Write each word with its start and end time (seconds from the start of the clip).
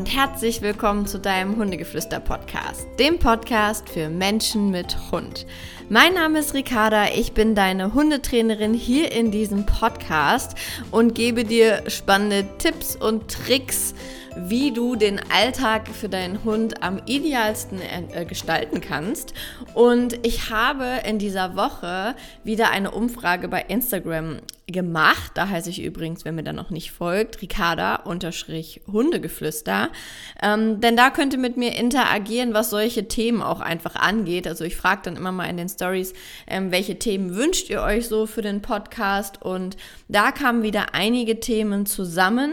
und 0.00 0.16
herzlich 0.16 0.62
willkommen 0.62 1.04
zu 1.04 1.18
deinem 1.18 1.58
Hundegeflüster-Podcast, 1.58 2.86
dem 2.98 3.18
Podcast 3.18 3.86
für 3.86 4.08
Menschen 4.08 4.70
mit 4.70 4.96
Hund. 5.12 5.44
Mein 5.90 6.14
Name 6.14 6.38
ist 6.38 6.54
Ricarda, 6.54 7.08
ich 7.14 7.34
bin 7.34 7.54
deine 7.54 7.92
Hundetrainerin 7.92 8.72
hier 8.72 9.12
in 9.12 9.30
diesem 9.30 9.66
Podcast 9.66 10.56
und 10.90 11.14
gebe 11.14 11.44
dir 11.44 11.82
spannende 11.88 12.46
Tipps 12.56 12.96
und 12.96 13.30
Tricks, 13.30 13.94
wie 14.48 14.72
du 14.72 14.96
den 14.96 15.20
Alltag 15.32 15.88
für 15.88 16.08
deinen 16.08 16.44
Hund 16.44 16.82
am 16.82 17.00
idealsten 17.06 17.80
äh, 17.80 18.24
gestalten 18.24 18.80
kannst. 18.80 19.34
Und 19.74 20.24
ich 20.26 20.50
habe 20.50 21.02
in 21.06 21.18
dieser 21.18 21.56
Woche 21.56 22.14
wieder 22.44 22.70
eine 22.70 22.90
Umfrage 22.90 23.48
bei 23.48 23.62
Instagram 23.62 24.38
gemacht. 24.72 25.32
Da 25.34 25.48
heiße 25.48 25.68
ich 25.70 25.82
übrigens, 25.82 26.24
wenn 26.24 26.36
mir 26.36 26.42
da 26.42 26.52
noch 26.52 26.70
nicht 26.70 26.90
folgt, 26.92 27.42
Ricarda-Hundegeflüster. 27.42 29.90
Ähm, 30.42 30.80
denn 30.80 30.96
da 30.96 31.10
könnt 31.10 31.34
ihr 31.34 31.38
mit 31.38 31.56
mir 31.56 31.76
interagieren, 31.76 32.52
was 32.54 32.70
solche 32.70 33.06
Themen 33.08 33.42
auch 33.42 33.60
einfach 33.60 33.96
angeht. 33.96 34.46
Also 34.46 34.64
ich 34.64 34.76
frage 34.76 35.02
dann 35.04 35.16
immer 35.16 35.32
mal 35.32 35.46
in 35.46 35.56
den 35.56 35.68
Stories, 35.68 36.12
ähm, 36.46 36.70
welche 36.70 36.96
Themen 36.98 37.34
wünscht 37.34 37.68
ihr 37.70 37.82
euch 37.82 38.06
so 38.08 38.26
für 38.26 38.42
den 38.42 38.62
Podcast? 38.62 39.42
Und 39.42 39.76
da 40.08 40.30
kamen 40.32 40.62
wieder 40.62 40.94
einige 40.94 41.40
Themen 41.40 41.86
zusammen. 41.86 42.52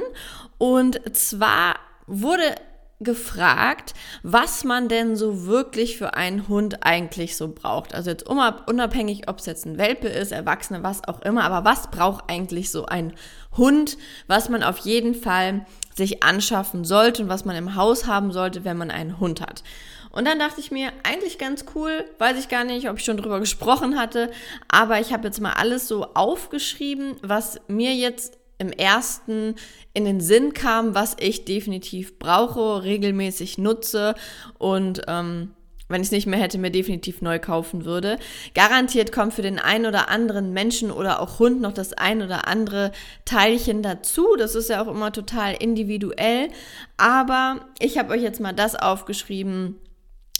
Und 0.58 1.00
zwar 1.16 1.76
wurde 2.08 2.56
gefragt, 3.00 3.94
was 4.24 4.64
man 4.64 4.88
denn 4.88 5.16
so 5.16 5.46
wirklich 5.46 5.98
für 5.98 6.16
einen 6.16 6.48
Hund 6.48 6.84
eigentlich 6.84 7.38
so 7.38 7.54
braucht. 7.54 7.94
Also 7.94 8.10
jetzt 8.10 8.28
unabhängig, 8.28 9.30
ob 9.30 9.38
es 9.38 9.46
jetzt 9.46 9.68
ein 9.68 9.78
Welpe 9.78 10.08
ist, 10.08 10.32
Erwachsene, 10.32 10.82
was 10.82 11.08
auch 11.08 11.22
immer, 11.22 11.44
aber 11.44 11.64
was 11.64 11.92
braucht 11.92 12.28
eigentlich 12.28 12.72
so 12.72 12.88
ein 12.88 13.14
Hund, 13.56 13.98
was 14.26 14.50
man 14.50 14.64
auf 14.64 14.80
jeden 14.80 15.14
Fall 15.14 15.66
sich 15.96 16.24
anschaffen 16.24 16.86
sollte 16.86 17.24
und 17.24 17.30
was 17.30 17.46
man 17.46 17.56
im 17.56 17.76
Haus 17.76 18.08
haben 18.08 18.32
sollte, 18.32 18.66
wenn 18.66 18.78
man 18.78 18.90
einen 18.90 19.20
Hund 19.20 19.42
hat. 19.42 19.64
Und 20.10 20.26
dann 20.26 20.40
dachte 20.40 20.60
ich 20.60 20.72
mir, 20.72 20.92
eigentlich 21.04 21.38
ganz 21.38 21.66
cool, 21.76 22.04
weiß 22.18 22.40
ich 22.40 22.50
gar 22.50 22.64
nicht, 22.64 22.90
ob 22.90 22.98
ich 22.98 23.06
schon 23.06 23.18
drüber 23.18 23.40
gesprochen 23.40 24.00
hatte, 24.00 24.32
aber 24.70 25.00
ich 25.00 25.14
habe 25.14 25.28
jetzt 25.28 25.40
mal 25.40 25.54
alles 25.54 25.88
so 25.88 26.08
aufgeschrieben, 26.16 27.18
was 27.22 27.60
mir 27.68 27.94
jetzt 27.94 28.40
im 28.58 28.72
ersten 28.72 29.56
in 29.94 30.06
den 30.06 30.20
Sinn 30.20 30.54
kam, 30.54 30.96
was 30.96 31.16
ich 31.20 31.46
definitiv 31.46 32.18
brauche, 32.20 32.84
regelmäßig 32.84 33.58
nutze 33.58 34.16
und 34.58 35.02
ähm, 35.08 35.52
wenn 35.90 36.02
ich 36.02 36.08
es 36.08 36.12
nicht 36.12 36.28
mehr 36.28 36.40
hätte, 36.40 36.58
mir 36.58 36.72
definitiv 36.72 37.22
neu 37.22 37.40
kaufen 37.40 37.86
würde. 37.86 38.18
Garantiert 38.54 39.12
kommt 39.12 39.34
für 39.34 39.42
den 39.42 39.58
einen 39.60 39.86
oder 39.86 40.10
anderen 40.10 40.52
Menschen 40.52 40.92
oder 40.92 41.22
auch 41.22 41.40
Hund 41.40 41.62
noch 41.62 41.74
das 41.74 41.94
ein 41.94 42.22
oder 42.22 42.48
andere 42.48 42.92
Teilchen 43.24 43.84
dazu. 43.84 44.36
Das 44.38 44.56
ist 44.56 44.70
ja 44.70 44.84
auch 44.84 44.90
immer 44.90 45.14
total 45.14 45.54
individuell. 45.54 46.50
Aber 46.98 47.62
ich 47.80 47.98
habe 47.98 48.14
euch 48.14 48.22
jetzt 48.22 48.42
mal 48.42 48.54
das 48.54 48.76
aufgeschrieben, 48.76 49.76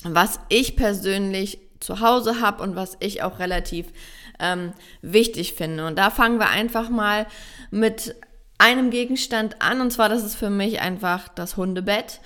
was 0.04 0.40
ich 0.50 0.76
persönlich 0.76 1.60
zu 1.80 2.02
Hause 2.02 2.42
habe 2.42 2.64
und 2.64 2.76
was 2.76 2.98
ich 3.00 3.24
auch 3.24 3.40
relativ 3.40 3.88
ähm, 4.40 4.74
wichtig 5.02 5.54
finde. 5.54 5.86
Und 5.88 5.98
da 5.98 6.10
fangen 6.10 6.40
wir 6.40 6.50
einfach 6.50 6.90
mal 6.90 7.28
mit 7.72 8.16
einem 8.58 8.90
Gegenstand 8.90 9.62
an. 9.62 9.82
Und 9.82 9.92
zwar, 9.92 10.10
das 10.10 10.24
ist 10.24 10.36
für 10.36 10.50
mich 10.50 10.82
einfach 10.82 11.28
das 11.28 11.58
Hundebett. 11.58 12.20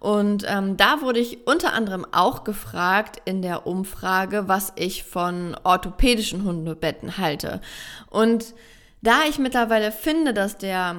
Und 0.00 0.44
ähm, 0.46 0.76
da 0.76 1.00
wurde 1.02 1.18
ich 1.18 1.46
unter 1.46 1.72
anderem 1.72 2.06
auch 2.12 2.44
gefragt 2.44 3.20
in 3.24 3.42
der 3.42 3.66
Umfrage, 3.66 4.46
was 4.46 4.72
ich 4.76 5.02
von 5.02 5.56
orthopädischen 5.64 6.44
Hundebetten 6.44 7.18
halte. 7.18 7.60
Und 8.08 8.54
da 9.02 9.22
ich 9.28 9.38
mittlerweile 9.38 9.90
finde, 9.90 10.34
dass 10.34 10.56
der 10.56 10.96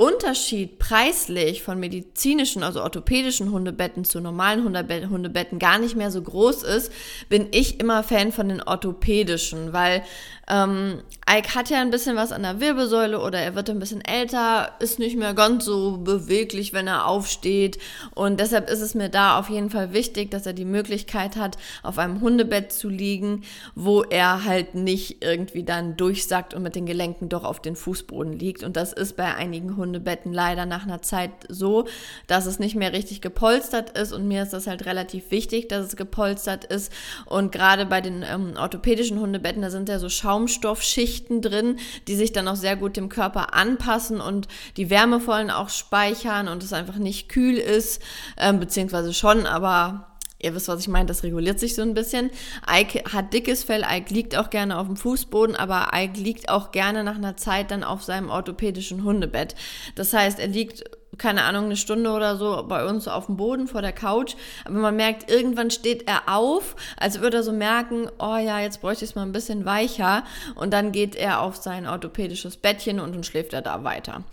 Unterschied 0.00 0.78
preislich 0.78 1.62
von 1.62 1.78
medizinischen, 1.78 2.62
also 2.62 2.80
orthopädischen 2.80 3.52
Hundebetten 3.52 4.06
zu 4.06 4.22
normalen 4.22 4.64
Hundebetten 4.64 5.58
gar 5.58 5.78
nicht 5.78 5.94
mehr 5.94 6.10
so 6.10 6.22
groß 6.22 6.62
ist, 6.62 6.90
bin 7.28 7.48
ich 7.50 7.80
immer 7.80 8.02
Fan 8.02 8.32
von 8.32 8.48
den 8.48 8.62
orthopädischen, 8.62 9.74
weil 9.74 10.02
ähm, 10.50 11.02
Ike 11.30 11.54
hat 11.54 11.70
ja 11.70 11.80
ein 11.80 11.90
bisschen 11.90 12.16
was 12.16 12.32
an 12.32 12.42
der 12.42 12.60
Wirbelsäule 12.60 13.20
oder 13.20 13.38
er 13.38 13.54
wird 13.54 13.70
ein 13.70 13.78
bisschen 13.78 14.04
älter, 14.04 14.72
ist 14.80 14.98
nicht 14.98 15.16
mehr 15.16 15.32
ganz 15.32 15.64
so 15.64 15.98
beweglich, 15.98 16.72
wenn 16.72 16.88
er 16.88 17.06
aufsteht. 17.06 17.78
Und 18.16 18.40
deshalb 18.40 18.68
ist 18.68 18.80
es 18.80 18.96
mir 18.96 19.08
da 19.08 19.38
auf 19.38 19.48
jeden 19.48 19.70
Fall 19.70 19.92
wichtig, 19.92 20.32
dass 20.32 20.46
er 20.46 20.52
die 20.52 20.64
Möglichkeit 20.64 21.36
hat, 21.36 21.56
auf 21.84 21.98
einem 21.98 22.20
Hundebett 22.20 22.72
zu 22.72 22.88
liegen, 22.88 23.44
wo 23.76 24.02
er 24.02 24.44
halt 24.44 24.74
nicht 24.74 25.22
irgendwie 25.22 25.62
dann 25.62 25.96
durchsackt 25.96 26.52
und 26.52 26.64
mit 26.64 26.74
den 26.74 26.86
Gelenken 26.86 27.28
doch 27.28 27.44
auf 27.44 27.62
den 27.62 27.76
Fußboden 27.76 28.32
liegt. 28.32 28.64
Und 28.64 28.76
das 28.76 28.92
ist 28.92 29.16
bei 29.16 29.32
einigen 29.32 29.76
Hundebetten 29.76 30.32
leider 30.32 30.66
nach 30.66 30.82
einer 30.82 31.00
Zeit 31.00 31.30
so, 31.48 31.86
dass 32.26 32.46
es 32.46 32.58
nicht 32.58 32.74
mehr 32.74 32.92
richtig 32.92 33.20
gepolstert 33.20 33.96
ist. 33.96 34.12
Und 34.12 34.26
mir 34.26 34.42
ist 34.42 34.52
das 34.52 34.66
halt 34.66 34.84
relativ 34.84 35.30
wichtig, 35.30 35.68
dass 35.68 35.86
es 35.86 35.94
gepolstert 35.94 36.64
ist. 36.64 36.92
Und 37.26 37.52
gerade 37.52 37.86
bei 37.86 38.00
den 38.00 38.24
ähm, 38.28 38.54
orthopädischen 38.58 39.20
Hundebetten, 39.20 39.62
da 39.62 39.70
sind 39.70 39.88
ja 39.88 40.00
so 40.00 40.08
Schaum 40.08 40.39
Schaumstoffschichten 40.48 41.42
drin, 41.42 41.78
die 42.08 42.16
sich 42.16 42.32
dann 42.32 42.48
auch 42.48 42.56
sehr 42.56 42.76
gut 42.76 42.96
dem 42.96 43.08
Körper 43.08 43.54
anpassen 43.54 44.20
und 44.20 44.48
die 44.76 44.90
Wärmevollen 44.90 45.50
auch 45.50 45.68
speichern 45.68 46.48
und 46.48 46.62
es 46.62 46.72
einfach 46.72 46.96
nicht 46.96 47.28
kühl 47.28 47.56
ist, 47.56 48.00
ähm, 48.36 48.60
beziehungsweise 48.60 49.14
schon, 49.14 49.46
aber 49.46 50.06
Ihr 50.42 50.54
wisst, 50.54 50.68
was 50.68 50.80
ich 50.80 50.88
meine, 50.88 51.04
das 51.04 51.22
reguliert 51.22 51.60
sich 51.60 51.74
so 51.74 51.82
ein 51.82 51.92
bisschen. 51.92 52.30
Ike 52.66 53.04
hat 53.12 53.34
dickes 53.34 53.62
Fell, 53.62 53.84
Ike 53.86 54.14
liegt 54.14 54.34
auch 54.38 54.48
gerne 54.48 54.78
auf 54.78 54.86
dem 54.86 54.96
Fußboden, 54.96 55.54
aber 55.54 55.88
Ike 55.94 56.18
liegt 56.18 56.48
auch 56.48 56.72
gerne 56.72 57.04
nach 57.04 57.16
einer 57.16 57.36
Zeit 57.36 57.70
dann 57.70 57.84
auf 57.84 58.02
seinem 58.02 58.30
orthopädischen 58.30 59.04
Hundebett. 59.04 59.54
Das 59.96 60.14
heißt, 60.14 60.38
er 60.38 60.46
liegt 60.46 60.84
keine 61.20 61.44
Ahnung, 61.44 61.66
eine 61.66 61.76
Stunde 61.76 62.10
oder 62.10 62.36
so 62.36 62.64
bei 62.66 62.84
uns 62.86 63.06
auf 63.06 63.26
dem 63.26 63.36
Boden 63.36 63.68
vor 63.68 63.82
der 63.82 63.92
Couch. 63.92 64.34
Aber 64.64 64.78
man 64.78 64.96
merkt, 64.96 65.30
irgendwann 65.30 65.70
steht 65.70 66.08
er 66.08 66.34
auf, 66.34 66.74
als 66.96 67.20
würde 67.20 67.38
er 67.38 67.42
so 67.42 67.52
merken, 67.52 68.08
oh 68.18 68.36
ja, 68.36 68.58
jetzt 68.60 68.80
bräuchte 68.80 69.04
ich 69.04 69.10
es 69.10 69.14
mal 69.14 69.22
ein 69.22 69.32
bisschen 69.32 69.66
weicher. 69.66 70.24
Und 70.54 70.72
dann 70.72 70.92
geht 70.92 71.14
er 71.14 71.42
auf 71.42 71.56
sein 71.56 71.86
orthopädisches 71.86 72.56
Bettchen 72.56 73.00
und 73.00 73.14
dann 73.14 73.22
schläft 73.22 73.52
er 73.52 73.60
da 73.60 73.84
weiter. 73.84 74.24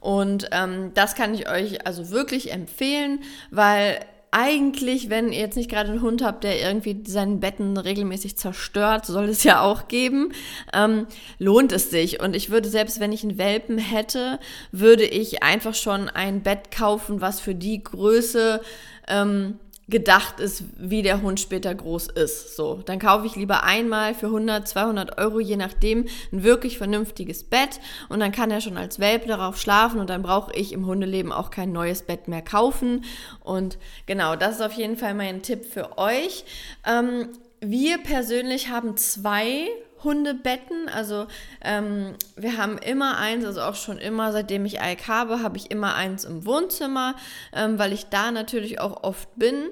Und 0.00 0.48
ähm, 0.50 0.90
das 0.94 1.14
kann 1.14 1.32
ich 1.32 1.48
euch 1.48 1.86
also 1.86 2.10
wirklich 2.10 2.50
empfehlen, 2.50 3.20
weil 3.52 4.00
eigentlich, 4.32 5.10
wenn 5.10 5.30
ihr 5.30 5.40
jetzt 5.40 5.56
nicht 5.56 5.70
gerade 5.70 5.90
einen 5.90 6.00
Hund 6.00 6.22
habt, 6.24 6.42
der 6.42 6.58
irgendwie 6.58 7.04
seinen 7.06 7.38
Betten 7.38 7.76
regelmäßig 7.76 8.36
zerstört, 8.36 9.04
soll 9.04 9.28
es 9.28 9.44
ja 9.44 9.60
auch 9.60 9.88
geben, 9.88 10.32
ähm, 10.72 11.06
lohnt 11.38 11.70
es 11.70 11.90
sich. 11.90 12.20
Und 12.20 12.34
ich 12.34 12.48
würde 12.48 12.70
selbst, 12.70 12.98
wenn 12.98 13.12
ich 13.12 13.22
einen 13.22 13.36
Welpen 13.36 13.76
hätte, 13.76 14.40
würde 14.72 15.04
ich 15.04 15.42
einfach 15.42 15.74
schon 15.74 16.08
ein 16.08 16.42
Bett 16.42 16.70
kaufen, 16.70 17.20
was 17.20 17.40
für 17.40 17.54
die 17.54 17.84
Größe 17.84 18.62
ähm, 19.06 19.58
gedacht 19.92 20.40
ist, 20.40 20.64
wie 20.76 21.02
der 21.02 21.22
Hund 21.22 21.38
später 21.38 21.72
groß 21.72 22.08
ist. 22.08 22.56
So, 22.56 22.82
dann 22.84 22.98
kaufe 22.98 23.26
ich 23.26 23.36
lieber 23.36 23.62
einmal 23.62 24.14
für 24.14 24.26
100, 24.26 24.66
200 24.66 25.18
Euro, 25.18 25.38
je 25.38 25.56
nachdem, 25.56 26.06
ein 26.32 26.42
wirklich 26.42 26.78
vernünftiges 26.78 27.44
Bett 27.44 27.78
und 28.08 28.18
dann 28.18 28.32
kann 28.32 28.50
er 28.50 28.60
schon 28.60 28.76
als 28.76 28.98
Welpe 28.98 29.28
darauf 29.28 29.60
schlafen 29.60 30.00
und 30.00 30.10
dann 30.10 30.22
brauche 30.22 30.52
ich 30.54 30.72
im 30.72 30.86
Hundeleben 30.86 31.30
auch 31.30 31.50
kein 31.50 31.70
neues 31.70 32.02
Bett 32.02 32.26
mehr 32.26 32.42
kaufen. 32.42 33.04
Und 33.44 33.78
genau, 34.06 34.34
das 34.34 34.56
ist 34.56 34.62
auf 34.62 34.72
jeden 34.72 34.96
Fall 34.96 35.14
mein 35.14 35.42
Tipp 35.42 35.64
für 35.64 35.98
euch. 35.98 36.44
Ähm, 36.84 37.28
wir 37.60 37.98
persönlich 37.98 38.70
haben 38.70 38.96
zwei 38.96 39.68
Hundebetten. 40.02 40.88
Also 40.88 41.26
ähm, 41.62 42.14
wir 42.34 42.56
haben 42.56 42.78
immer 42.78 43.18
eins, 43.18 43.44
also 43.44 43.60
auch 43.60 43.76
schon 43.76 43.98
immer, 43.98 44.32
seitdem 44.32 44.64
ich 44.64 44.80
Ike 44.80 45.06
habe, 45.06 45.42
habe 45.42 45.58
ich 45.58 45.70
immer 45.70 45.94
eins 45.94 46.24
im 46.24 46.46
Wohnzimmer, 46.46 47.14
ähm, 47.52 47.78
weil 47.78 47.92
ich 47.92 48.06
da 48.06 48.30
natürlich 48.30 48.80
auch 48.80 49.04
oft 49.04 49.28
bin 49.36 49.68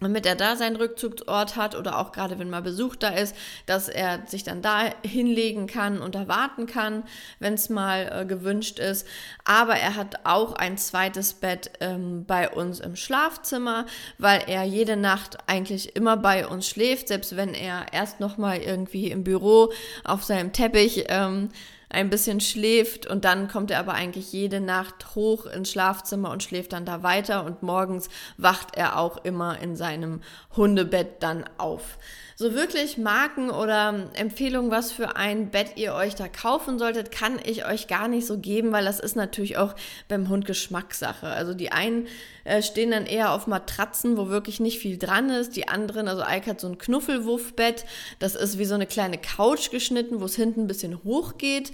damit 0.00 0.26
er 0.26 0.36
da 0.36 0.56
seinen 0.56 0.76
Rückzugsort 0.76 1.56
hat 1.56 1.74
oder 1.74 1.98
auch 1.98 2.12
gerade 2.12 2.38
wenn 2.38 2.50
mal 2.50 2.60
Besuch 2.60 2.96
da 2.96 3.08
ist, 3.08 3.34
dass 3.64 3.88
er 3.88 4.26
sich 4.26 4.44
dann 4.44 4.60
da 4.60 4.90
hinlegen 5.02 5.66
kann 5.66 6.02
und 6.02 6.14
da 6.14 6.28
warten 6.28 6.66
kann, 6.66 7.04
wenn 7.38 7.54
es 7.54 7.70
mal 7.70 8.10
äh, 8.12 8.26
gewünscht 8.26 8.78
ist. 8.78 9.06
Aber 9.46 9.74
er 9.76 9.96
hat 9.96 10.26
auch 10.26 10.52
ein 10.52 10.76
zweites 10.76 11.32
Bett 11.32 11.70
ähm, 11.80 12.26
bei 12.26 12.50
uns 12.50 12.80
im 12.80 12.94
Schlafzimmer, 12.94 13.86
weil 14.18 14.42
er 14.46 14.64
jede 14.64 14.98
Nacht 14.98 15.38
eigentlich 15.46 15.96
immer 15.96 16.18
bei 16.18 16.46
uns 16.46 16.68
schläft, 16.68 17.08
selbst 17.08 17.34
wenn 17.34 17.54
er 17.54 17.86
erst 17.92 18.20
noch 18.20 18.36
mal 18.36 18.58
irgendwie 18.58 19.10
im 19.10 19.24
Büro 19.24 19.72
auf 20.04 20.24
seinem 20.24 20.52
Teppich 20.52 21.06
ähm, 21.08 21.48
ein 21.88 22.10
bisschen 22.10 22.40
schläft 22.40 23.06
und 23.06 23.24
dann 23.24 23.48
kommt 23.48 23.70
er 23.70 23.78
aber 23.78 23.94
eigentlich 23.94 24.32
jede 24.32 24.60
Nacht 24.60 25.14
hoch 25.14 25.46
ins 25.46 25.70
Schlafzimmer 25.70 26.30
und 26.30 26.42
schläft 26.42 26.72
dann 26.72 26.84
da 26.84 27.02
weiter 27.02 27.44
und 27.44 27.62
morgens 27.62 28.08
wacht 28.36 28.76
er 28.76 28.98
auch 28.98 29.24
immer 29.24 29.58
in 29.60 29.76
seinem 29.76 30.20
Hundebett 30.56 31.22
dann 31.22 31.44
auf. 31.58 31.98
So 32.34 32.54
wirklich 32.54 32.98
Marken 32.98 33.50
oder 33.50 34.10
Empfehlungen, 34.14 34.70
was 34.70 34.92
für 34.92 35.16
ein 35.16 35.50
Bett 35.50 35.76
ihr 35.76 35.94
euch 35.94 36.14
da 36.16 36.28
kaufen 36.28 36.78
solltet, 36.78 37.10
kann 37.10 37.38
ich 37.42 37.64
euch 37.66 37.86
gar 37.86 38.08
nicht 38.08 38.26
so 38.26 38.38
geben, 38.38 38.72
weil 38.72 38.84
das 38.84 39.00
ist 39.00 39.16
natürlich 39.16 39.56
auch 39.56 39.74
beim 40.08 40.28
Hund 40.28 40.44
Geschmackssache. 40.44 41.28
Also 41.28 41.54
die 41.54 41.72
einen 41.72 42.08
äh, 42.46 42.62
stehen 42.62 42.92
dann 42.92 43.06
eher 43.06 43.32
auf 43.32 43.46
Matratzen, 43.46 44.16
wo 44.16 44.28
wirklich 44.28 44.60
nicht 44.60 44.78
viel 44.78 44.98
dran 44.98 45.30
ist. 45.30 45.56
Die 45.56 45.68
anderen, 45.68 46.08
also 46.08 46.22
Ike 46.22 46.50
hat 46.50 46.60
so 46.60 46.68
ein 46.68 46.78
Knuffelwuffbett, 46.78 47.84
das 48.18 48.34
ist 48.34 48.58
wie 48.58 48.64
so 48.64 48.74
eine 48.74 48.86
kleine 48.86 49.18
Couch 49.18 49.70
geschnitten, 49.70 50.20
wo 50.20 50.24
es 50.24 50.36
hinten 50.36 50.62
ein 50.62 50.66
bisschen 50.66 51.02
hoch 51.04 51.38
geht. 51.38 51.72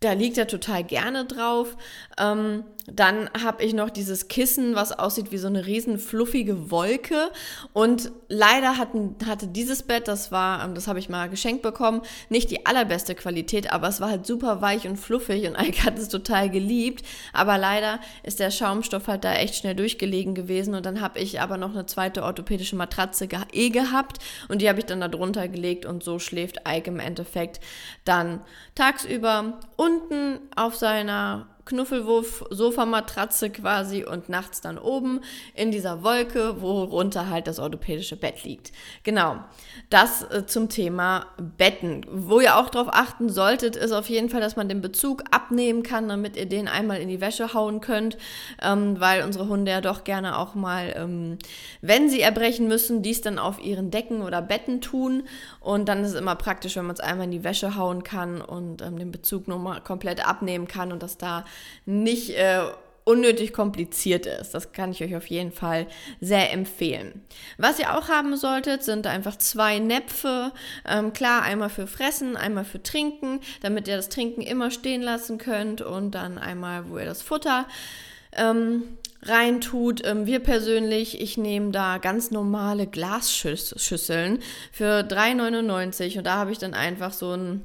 Da 0.00 0.12
liegt 0.12 0.38
er 0.38 0.46
total 0.46 0.82
gerne 0.82 1.26
drauf. 1.26 1.76
Ähm, 2.18 2.64
dann 2.86 3.28
habe 3.42 3.62
ich 3.62 3.74
noch 3.74 3.90
dieses 3.90 4.28
Kissen, 4.28 4.74
was 4.74 4.92
aussieht 4.92 5.32
wie 5.32 5.38
so 5.38 5.46
eine 5.46 5.66
riesen 5.66 5.98
fluffige 5.98 6.70
Wolke. 6.70 7.30
Und 7.72 8.10
leider 8.28 8.78
hatten, 8.78 9.16
hatte 9.26 9.46
dieses 9.46 9.82
Bett, 9.82 10.08
das 10.08 10.32
war, 10.32 10.64
ähm, 10.64 10.74
das 10.74 10.88
habe 10.88 10.98
ich 10.98 11.08
mal 11.08 11.28
geschenkt 11.28 11.62
bekommen, 11.62 12.02
nicht 12.28 12.50
die 12.50 12.66
allerbeste 12.66 13.14
Qualität, 13.14 13.72
aber 13.72 13.88
es 13.88 14.00
war 14.00 14.10
halt 14.10 14.26
super 14.26 14.60
weich 14.60 14.88
und 14.88 14.96
fluffig 14.96 15.46
und 15.46 15.58
Ike 15.60 15.84
hat 15.84 15.98
es 15.98 16.08
total 16.08 16.50
geliebt. 16.50 17.04
Aber 17.32 17.58
leider 17.58 18.00
ist 18.22 18.40
der 18.40 18.50
Schaumstoff 18.50 19.08
halt 19.08 19.24
da 19.24 19.34
echt 19.34 19.56
schnell 19.56 19.74
durchgelegen 19.74 20.34
gewesen. 20.34 20.74
Und 20.74 20.86
dann 20.86 21.00
habe 21.00 21.18
ich 21.18 21.40
aber 21.40 21.56
noch 21.56 21.70
eine 21.70 21.86
zweite 21.86 22.22
orthopädische 22.22 22.76
Matratze 22.76 23.28
eh 23.52 23.70
gehabt 23.70 24.18
und 24.48 24.62
die 24.62 24.68
habe 24.68 24.78
ich 24.78 24.86
dann 24.86 25.00
da 25.00 25.08
drunter 25.08 25.48
gelegt 25.48 25.86
und 25.86 26.02
so 26.02 26.18
schläft 26.18 26.60
Ike 26.66 26.88
im 26.88 27.00
Endeffekt 27.00 27.60
dann 28.04 28.40
tagsüber 28.74 29.60
unten 29.76 30.38
auf 30.56 30.76
seiner 30.76 31.49
Knuffelwurf-Sofamatratze 31.70 33.50
quasi 33.50 34.04
und 34.04 34.28
nachts 34.28 34.60
dann 34.60 34.76
oben 34.78 35.20
in 35.54 35.70
dieser 35.70 36.02
Wolke, 36.02 36.60
worunter 36.60 37.30
halt 37.30 37.46
das 37.46 37.58
orthopädische 37.58 38.16
Bett 38.16 38.44
liegt. 38.44 38.72
Genau, 39.04 39.36
das 39.88 40.22
äh, 40.24 40.46
zum 40.46 40.68
Thema 40.68 41.26
Betten. 41.56 42.04
Wo 42.10 42.40
ihr 42.40 42.56
auch 42.56 42.68
darauf 42.68 42.92
achten 42.92 43.28
solltet, 43.28 43.76
ist 43.76 43.92
auf 43.92 44.08
jeden 44.08 44.28
Fall, 44.28 44.40
dass 44.40 44.56
man 44.56 44.68
den 44.68 44.80
Bezug 44.80 45.24
abnehmen 45.30 45.82
kann, 45.82 46.08
damit 46.08 46.36
ihr 46.36 46.46
den 46.46 46.68
einmal 46.68 47.00
in 47.00 47.08
die 47.08 47.20
Wäsche 47.20 47.54
hauen 47.54 47.80
könnt, 47.80 48.18
ähm, 48.62 48.98
weil 48.98 49.22
unsere 49.22 49.48
Hunde 49.48 49.70
ja 49.70 49.80
doch 49.80 50.04
gerne 50.04 50.38
auch 50.38 50.54
mal, 50.54 50.92
ähm, 50.96 51.38
wenn 51.80 52.08
sie 52.08 52.20
erbrechen 52.20 52.68
müssen, 52.68 53.02
dies 53.02 53.20
dann 53.20 53.38
auf 53.38 53.62
ihren 53.62 53.90
Decken 53.90 54.22
oder 54.22 54.42
Betten 54.42 54.80
tun. 54.80 55.22
Und 55.60 55.88
dann 55.88 56.02
ist 56.02 56.10
es 56.10 56.20
immer 56.20 56.34
praktisch, 56.34 56.76
wenn 56.76 56.86
man 56.86 56.94
es 56.94 57.00
einmal 57.00 57.26
in 57.26 57.30
die 57.30 57.44
Wäsche 57.44 57.76
hauen 57.76 58.02
kann 58.02 58.40
und 58.40 58.82
ähm, 58.82 58.98
den 58.98 59.12
Bezug 59.12 59.48
nochmal 59.48 59.80
komplett 59.80 60.26
abnehmen 60.26 60.66
kann 60.66 60.92
und 60.92 61.02
das 61.02 61.16
da 61.16 61.44
nicht 61.84 62.30
äh, 62.30 62.62
unnötig 63.04 63.52
kompliziert 63.52 64.26
ist. 64.26 64.52
Das 64.52 64.72
kann 64.72 64.92
ich 64.92 65.02
euch 65.02 65.16
auf 65.16 65.26
jeden 65.26 65.52
Fall 65.52 65.86
sehr 66.20 66.52
empfehlen. 66.52 67.22
Was 67.58 67.78
ihr 67.78 67.96
auch 67.96 68.08
haben 68.08 68.36
solltet, 68.36 68.82
sind 68.82 69.06
einfach 69.06 69.36
zwei 69.36 69.78
Näpfe. 69.78 70.52
Ähm, 70.86 71.12
klar, 71.12 71.42
einmal 71.42 71.70
für 71.70 71.86
Fressen, 71.86 72.36
einmal 72.36 72.64
für 72.64 72.82
Trinken, 72.82 73.40
damit 73.62 73.88
ihr 73.88 73.96
das 73.96 74.08
Trinken 74.08 74.42
immer 74.42 74.70
stehen 74.70 75.02
lassen 75.02 75.38
könnt 75.38 75.80
und 75.82 76.12
dann 76.12 76.38
einmal, 76.38 76.88
wo 76.88 76.98
ihr 76.98 77.04
das 77.04 77.22
Futter 77.22 77.66
ähm, 78.32 78.82
reintut. 79.22 80.04
Ähm, 80.04 80.26
wir 80.26 80.40
persönlich, 80.40 81.20
ich 81.20 81.36
nehme 81.36 81.72
da 81.72 81.98
ganz 81.98 82.30
normale 82.30 82.86
Glasschüsseln 82.86 84.38
für 84.72 85.00
3,99 85.00 86.18
und 86.18 86.24
da 86.24 86.36
habe 86.36 86.52
ich 86.52 86.58
dann 86.58 86.74
einfach 86.74 87.12
so 87.12 87.32
ein 87.32 87.64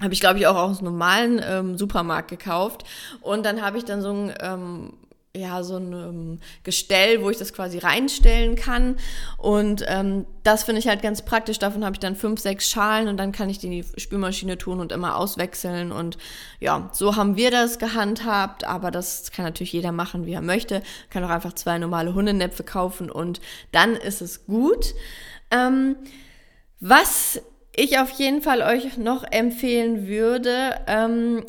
habe 0.00 0.14
ich, 0.14 0.20
glaube 0.20 0.38
ich, 0.38 0.46
auch 0.46 0.56
aus 0.56 0.78
einem 0.78 0.92
normalen 0.92 1.40
ähm, 1.44 1.78
Supermarkt 1.78 2.28
gekauft. 2.28 2.84
Und 3.20 3.44
dann 3.44 3.62
habe 3.62 3.78
ich 3.78 3.84
dann 3.84 4.00
so 4.00 4.10
ein, 4.10 4.34
ähm, 4.40 4.92
ja, 5.36 5.62
so 5.62 5.76
ein 5.76 5.92
ähm, 5.92 6.40
Gestell, 6.64 7.22
wo 7.22 7.30
ich 7.30 7.36
das 7.36 7.52
quasi 7.52 7.78
reinstellen 7.78 8.56
kann. 8.56 8.96
Und 9.36 9.84
ähm, 9.86 10.26
das 10.42 10.64
finde 10.64 10.80
ich 10.80 10.88
halt 10.88 11.02
ganz 11.02 11.22
praktisch. 11.22 11.58
Davon 11.58 11.84
habe 11.84 11.94
ich 11.94 12.00
dann 12.00 12.16
fünf, 12.16 12.40
sechs 12.40 12.68
Schalen 12.68 13.08
und 13.08 13.16
dann 13.16 13.30
kann 13.30 13.48
ich 13.48 13.58
die 13.58 13.66
in 13.66 13.72
die 13.72 14.00
Spülmaschine 14.00 14.58
tun 14.58 14.80
und 14.80 14.90
immer 14.90 15.16
auswechseln. 15.16 15.92
Und 15.92 16.18
ja, 16.58 16.88
so 16.92 17.14
haben 17.14 17.36
wir 17.36 17.50
das 17.50 17.78
gehandhabt. 17.78 18.64
Aber 18.64 18.90
das 18.90 19.30
kann 19.30 19.44
natürlich 19.44 19.72
jeder 19.72 19.92
machen, 19.92 20.26
wie 20.26 20.32
er 20.32 20.42
möchte. 20.42 20.82
Kann 21.10 21.22
auch 21.22 21.30
einfach 21.30 21.52
zwei 21.52 21.78
normale 21.78 22.14
Hundenäpfe 22.14 22.64
kaufen 22.64 23.10
und 23.10 23.40
dann 23.70 23.94
ist 23.94 24.22
es 24.22 24.46
gut. 24.46 24.94
Ähm, 25.52 25.96
was 26.80 27.40
ich 27.74 27.98
auf 27.98 28.10
jeden 28.10 28.42
Fall 28.42 28.62
euch 28.62 28.96
noch 28.98 29.24
empfehlen 29.30 30.06
würde, 30.08 30.76
ähm, 30.86 31.44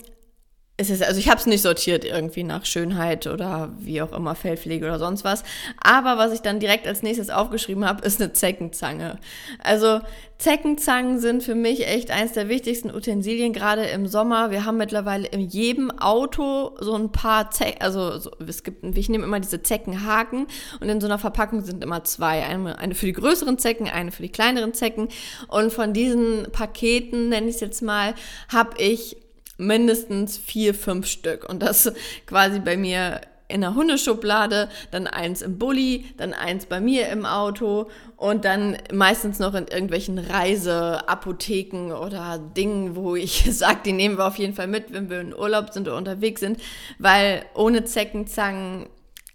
es 0.81 0.89
ist, 0.89 1.03
also 1.03 1.19
ich 1.19 1.29
habe 1.29 1.39
es 1.39 1.45
nicht 1.45 1.61
sortiert 1.61 2.03
irgendwie 2.03 2.43
nach 2.43 2.65
Schönheit 2.65 3.27
oder 3.27 3.71
wie 3.79 4.01
auch 4.01 4.11
immer, 4.13 4.33
Fellpflege 4.33 4.85
oder 4.85 4.97
sonst 4.97 5.23
was. 5.23 5.43
Aber 5.77 6.17
was 6.17 6.33
ich 6.33 6.41
dann 6.41 6.59
direkt 6.59 6.87
als 6.87 7.03
nächstes 7.03 7.29
aufgeschrieben 7.29 7.85
habe, 7.85 8.03
ist 8.05 8.19
eine 8.19 8.33
Zeckenzange. 8.33 9.19
Also 9.63 10.01
Zeckenzangen 10.39 11.19
sind 11.19 11.43
für 11.43 11.53
mich 11.53 11.87
echt 11.87 12.09
eins 12.09 12.33
der 12.33 12.49
wichtigsten 12.49 12.89
Utensilien, 12.89 13.53
gerade 13.53 13.83
im 13.83 14.07
Sommer. 14.07 14.49
Wir 14.49 14.65
haben 14.65 14.77
mittlerweile 14.77 15.27
in 15.27 15.41
jedem 15.41 15.91
Auto 15.91 16.75
so 16.79 16.95
ein 16.95 17.11
paar 17.11 17.51
Zecken, 17.51 17.79
also 17.79 18.17
so, 18.17 18.31
es 18.47 18.63
gibt, 18.63 18.83
ich 18.97 19.07
nehme 19.07 19.23
immer 19.23 19.39
diese 19.39 19.61
Zeckenhaken 19.61 20.47
und 20.79 20.89
in 20.89 20.99
so 20.99 21.05
einer 21.05 21.19
Verpackung 21.19 21.63
sind 21.63 21.83
immer 21.83 22.03
zwei. 22.03 22.43
Eine, 22.43 22.79
eine 22.79 22.95
für 22.95 23.05
die 23.05 23.13
größeren 23.13 23.59
Zecken, 23.59 23.87
eine 23.87 24.11
für 24.11 24.23
die 24.23 24.31
kleineren 24.31 24.73
Zecken. 24.73 25.09
Und 25.47 25.71
von 25.71 25.93
diesen 25.93 26.47
Paketen, 26.51 27.29
nenne 27.29 27.47
ich 27.47 27.55
es 27.55 27.61
jetzt 27.61 27.83
mal, 27.83 28.15
habe 28.49 28.81
ich 28.81 29.17
mindestens 29.57 30.38
vier, 30.38 30.74
fünf 30.74 31.07
Stück. 31.07 31.48
Und 31.48 31.62
das 31.62 31.92
quasi 32.25 32.59
bei 32.59 32.77
mir 32.77 33.21
in 33.51 33.62
der 33.62 33.75
Hundeschublade, 33.75 34.69
dann 34.92 35.07
eins 35.07 35.42
im 35.42 35.57
Bulli, 35.57 36.06
dann 36.18 36.33
eins 36.33 36.65
bei 36.65 36.80
mir 36.80 37.09
im 37.09 37.25
Auto 37.25 37.89
und 38.18 38.45
dann 38.45 38.77
meistens 38.92 39.39
noch 39.39 39.53
in 39.53 39.68
irgendwelchen 39.68 40.18
Reiseapotheken 40.18 41.92
oder 41.92 42.39
Dingen, 42.39 42.95
wo 42.95 43.15
ich 43.15 43.45
sage, 43.51 43.80
die 43.86 43.94
nehmen 43.94 44.18
wir 44.18 44.27
auf 44.27 44.38
jeden 44.38 44.53
Fall 44.53 44.68
mit, 44.68 44.94
wenn 44.94 45.09
wir 45.09 45.21
in 45.21 45.36
Urlaub 45.36 45.71
sind 45.71 45.88
oder 45.88 45.98
unterwegs 45.98 46.42
sind, 46.42 46.59
weil 46.98 47.45
ohne 47.53 47.83
Zeckenzangen 47.83 48.88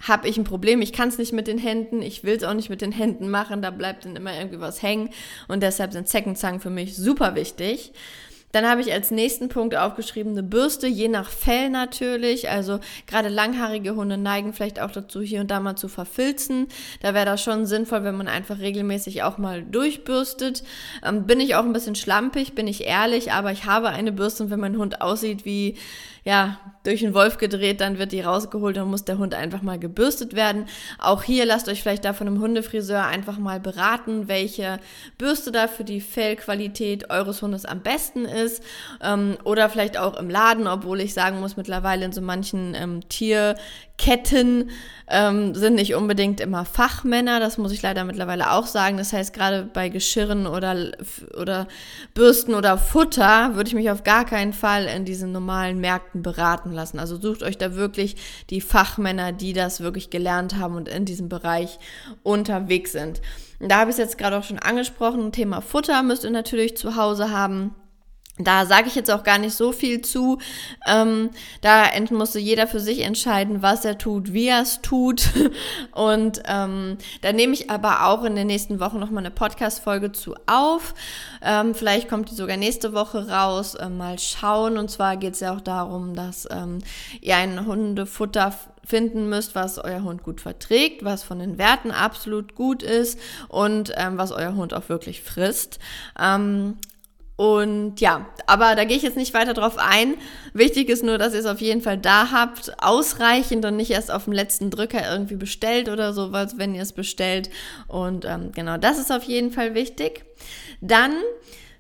habe 0.03 0.29
ich 0.29 0.37
ein 0.37 0.45
Problem. 0.45 0.83
Ich 0.83 0.93
kann 0.93 1.09
es 1.09 1.19
nicht 1.19 1.33
mit 1.33 1.47
den 1.47 1.59
Händen, 1.59 2.03
ich 2.03 2.23
will 2.23 2.37
es 2.37 2.45
auch 2.45 2.55
nicht 2.55 2.69
mit 2.69 2.83
den 2.83 2.93
Händen 2.93 3.31
machen, 3.31 3.63
da 3.63 3.71
bleibt 3.71 4.05
dann 4.05 4.17
immer 4.17 4.37
irgendwie 4.37 4.61
was 4.61 4.83
hängen 4.83 5.11
und 5.49 5.63
deshalb 5.63 5.93
sind 5.93 6.09
Zeckenzangen 6.09 6.61
für 6.61 6.71
mich 6.71 6.97
super 6.97 7.35
wichtig. 7.35 7.93
Dann 8.53 8.67
habe 8.67 8.81
ich 8.81 8.93
als 8.93 9.11
nächsten 9.11 9.49
Punkt 9.49 9.77
aufgeschrieben 9.77 10.33
eine 10.33 10.43
Bürste, 10.43 10.87
je 10.87 11.09
nach 11.09 11.29
Fell 11.31 11.69
natürlich. 11.69 12.49
Also 12.49 12.81
gerade 13.07 13.29
langhaarige 13.29 13.97
Hunde 13.97 14.17
neigen 14.17 14.53
vielleicht 14.53 14.81
auch 14.81 14.91
dazu, 14.91 15.21
hier 15.21 15.41
und 15.41 15.51
da 15.51 15.61
mal 15.61 15.77
zu 15.77 15.89
verfilzen. 15.89 16.69
Da 17.01 17.13
wäre 17.13 17.27
das 17.27 17.43
schon 17.43 17.67
sinnvoll, 17.67 18.05
wenn 18.05 18.17
man 18.17 18.29
einfach 18.29 18.59
regelmäßig 18.59 19.23
auch 19.23 19.39
mal 19.39 19.63
durchbürstet. 19.63 20.63
Ähm, 21.05 21.27
bin 21.27 21.41
ich 21.41 21.55
auch 21.55 21.65
ein 21.65 21.73
bisschen 21.73 21.97
schlampig, 21.97 22.55
bin 22.55 22.67
ich 22.67 22.85
ehrlich, 22.85 23.33
aber 23.33 23.53
ich 23.53 23.65
habe 23.65 23.89
eine 23.89 24.13
Bürste 24.13 24.45
und 24.45 24.51
wenn 24.51 24.61
mein 24.61 24.79
Hund 24.79 25.01
aussieht 25.01 25.45
wie 25.45 25.77
ja, 26.27 26.59
durch 26.83 27.01
den 27.01 27.15
Wolf 27.15 27.39
gedreht, 27.39 27.81
dann 27.81 27.99
wird 27.99 28.11
die 28.11 28.21
rausgeholt 28.21 28.77
und 28.79 28.91
muss 28.91 29.05
der 29.05 29.19
Hund 29.19 29.33
einfach 29.33 29.63
mal 29.63 29.79
gebürstet 29.79 30.35
werden. 30.35 30.67
Auch 30.99 31.23
hier 31.23 31.47
lasst 31.47 31.69
euch 31.69 31.83
vielleicht 31.83 32.05
da 32.05 32.15
von 32.15 32.27
einem 32.27 32.41
Hundefriseur 32.41 33.05
einfach 33.05 33.39
mal 33.39 33.61
beraten, 33.61 34.27
welche 34.27 34.81
Bürste 35.19 35.53
da 35.53 35.69
für 35.69 35.85
die 35.85 36.01
Fellqualität 36.01 37.11
eures 37.11 37.43
Hundes 37.43 37.65
am 37.65 37.81
besten 37.81 38.25
ist. 38.25 38.61
Ähm, 39.01 39.39
oder 39.45 39.69
vielleicht 39.69 39.97
auch 39.99 40.19
im 40.19 40.29
Laden, 40.29 40.67
obwohl 40.67 41.01
ich 41.01 41.15
sagen 41.15 41.39
muss, 41.39 41.57
mittlerweile 41.57 42.05
in 42.05 42.13
so 42.13 42.21
manchen 42.21 42.75
ähm, 42.75 43.09
Tier 43.09 43.55
Ketten 43.99 44.71
ähm, 45.09 45.55
sind 45.55 45.77
nicht 45.77 45.95
unbedingt 45.95 46.41
immer 46.41 46.65
Fachmänner, 46.65 47.41
das 47.41 47.59
muss 47.59 47.73
ich 47.73 47.81
leider 47.83 48.05
mittlerweile 48.05 48.53
auch 48.53 48.67
sagen. 48.67 48.97
Das 48.99 49.13
heißt, 49.13 49.33
gerade 49.33 49.63
bei 49.73 49.89
Geschirren 49.89 50.47
oder, 50.47 50.93
oder 51.39 51.69
Bürsten 52.13 52.55
oder 52.55 52.77
Futter 52.77 53.55
würde 53.55 53.69
ich 53.69 53.75
mich 53.75 53.91
auf 53.91 54.05
gar 54.05 54.25
keinen 54.25 54.53
Fall 54.53 54.87
in 54.87 55.05
diesen 55.05 55.33
normalen 55.33 55.81
Märkten 55.81 56.23
beraten 56.23 56.73
lassen. 56.73 56.99
Also 56.99 57.21
sucht 57.21 57.43
euch 57.43 57.57
da 57.57 57.75
wirklich 57.75 58.17
die 58.51 58.61
Fachmänner, 58.61 59.33
die 59.33 59.53
das 59.53 59.81
wirklich 59.81 60.11
gelernt 60.11 60.57
haben 60.57 60.75
und 60.75 60.89
in 60.89 61.05
diesem 61.05 61.29
Bereich 61.29 61.79
unterwegs 62.23 62.93
sind. 62.93 63.21
Da 63.61 63.79
habe 63.79 63.91
ich 63.91 63.95
es 63.95 63.99
jetzt 63.99 64.19
gerade 64.19 64.37
auch 64.37 64.45
schon 64.45 64.59
angesprochen, 64.59 65.33
Thema 65.33 65.63
Futter 65.63 66.03
müsst 66.03 66.25
ihr 66.25 66.31
natürlich 66.31 66.77
zu 66.77 66.97
Hause 66.97 67.31
haben. 67.31 67.75
Da 68.39 68.67
sage 68.67 68.89
ich 68.89 68.95
jetzt 68.95 69.11
auch 69.11 69.23
gar 69.23 69.39
nicht 69.39 69.55
so 69.55 69.73
viel 69.73 70.03
zu. 70.03 70.39
Ähm, 70.87 71.31
da 71.63 71.87
musste 72.11 72.39
jeder 72.39 72.67
für 72.67 72.81
sich 72.81 73.01
entscheiden, 73.01 73.63
was 73.63 73.87
er 73.87 73.97
tut, 73.97 74.35
wie 74.35 74.49
er 74.49 74.61
es 74.61 74.83
tut. 74.83 75.31
Und 75.93 76.43
ähm, 76.47 76.99
da 77.23 77.33
nehme 77.33 77.55
ich 77.55 77.71
aber 77.71 78.07
auch 78.07 78.25
in 78.25 78.37
den 78.37 78.47
nächsten 78.47 78.79
Wochen 78.79 78.99
nochmal 78.99 79.23
eine 79.23 79.31
Podcast-Folge 79.31 80.13
zu 80.13 80.35
auf. 80.45 80.93
Ähm, 81.41 81.75
vielleicht 81.75 82.11
kommt 82.11 82.31
die 82.31 82.35
sogar 82.35 82.59
nächste 82.59 82.93
Woche 82.93 83.27
raus. 83.27 83.75
Äh, 83.75 83.89
mal 83.89 84.19
schauen. 84.19 84.77
Und 84.77 84.91
zwar 84.91 85.17
geht 85.17 85.33
es 85.33 85.41
ja 85.41 85.55
auch 85.55 85.63
darum, 85.63 86.15
dass 86.15 86.47
ähm, 86.51 86.81
ihr 87.23 87.37
ein 87.37 87.65
Hundefutter 87.65 88.53
finden 88.85 89.31
müsst, 89.31 89.55
was 89.55 89.79
euer 89.79 90.03
Hund 90.03 90.23
gut 90.23 90.43
verträgt, 90.43 91.05
was 91.05 91.23
von 91.25 91.39
den 91.39 91.57
Werten 91.57 91.91
absolut 91.91 92.55
gut 92.55 92.83
ist 92.83 93.19
und 93.49 93.93
ähm, 93.97 94.19
was 94.19 94.31
euer 94.31 94.55
Hund 94.55 94.75
auch 94.75 94.91
wirklich 94.91 95.23
frisst. 95.23 95.79
Ähm, 96.21 96.77
und 97.37 98.01
ja, 98.01 98.27
aber 98.47 98.75
da 98.75 98.85
gehe 98.85 98.97
ich 98.97 99.03
jetzt 99.03 99.17
nicht 99.17 99.35
weiter 99.35 99.53
drauf 99.53 99.77
ein. 99.77 100.15
Wichtig 100.55 100.89
ist 100.89 101.05
nur, 101.05 101.19
dass 101.19 101.35
ihr 101.35 101.41
es 101.41 101.47
auf 101.47 101.61
jeden 101.61 101.83
Fall 101.83 101.99
da 101.99 102.33
habt, 102.33 102.83
ausreichend 102.83 103.65
und 103.67 103.77
nicht 103.77 103.91
erst 103.91 104.11
auf 104.11 104.25
dem 104.25 104.33
letzten 104.33 104.71
Drücker 104.71 105.11
irgendwie 105.11 105.37
bestellt 105.37 105.91
oder 105.91 106.15
sowas, 106.15 106.55
wenn 106.57 106.75
ihr 106.75 106.81
es 106.81 106.93
bestellt. 106.93 107.51
Und 107.89 108.25
ähm, 108.25 108.53
genau, 108.53 108.79
das 108.79 108.99
ist 108.99 109.13
auf 109.13 109.25
jeden 109.25 109.51
Fall 109.51 109.75
wichtig. 109.75 110.25
Dann 110.81 111.13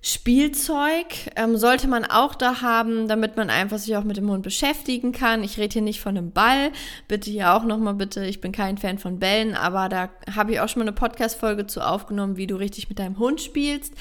Spielzeug 0.08 1.32
ähm, 1.34 1.56
sollte 1.56 1.88
man 1.88 2.04
auch 2.04 2.36
da 2.36 2.62
haben, 2.62 3.08
damit 3.08 3.36
man 3.36 3.50
einfach 3.50 3.78
sich 3.78 3.96
auch 3.96 4.04
mit 4.04 4.16
dem 4.16 4.30
Hund 4.30 4.44
beschäftigen 4.44 5.10
kann. 5.10 5.42
Ich 5.42 5.58
rede 5.58 5.72
hier 5.72 5.82
nicht 5.82 6.00
von 6.00 6.16
einem 6.16 6.30
Ball, 6.30 6.70
bitte 7.08 7.28
hier 7.28 7.52
auch 7.52 7.64
nochmal 7.64 7.94
bitte, 7.94 8.24
ich 8.24 8.40
bin 8.40 8.52
kein 8.52 8.78
Fan 8.78 8.98
von 8.98 9.18
Bällen, 9.18 9.56
aber 9.56 9.88
da 9.88 10.10
habe 10.32 10.52
ich 10.52 10.60
auch 10.60 10.68
schon 10.68 10.78
mal 10.78 10.84
eine 10.84 10.92
Podcast-Folge 10.92 11.66
zu 11.66 11.80
aufgenommen, 11.80 12.36
wie 12.36 12.46
du 12.46 12.54
richtig 12.54 12.88
mit 12.88 13.00
deinem 13.00 13.18
Hund 13.18 13.40
spielst. 13.40 13.94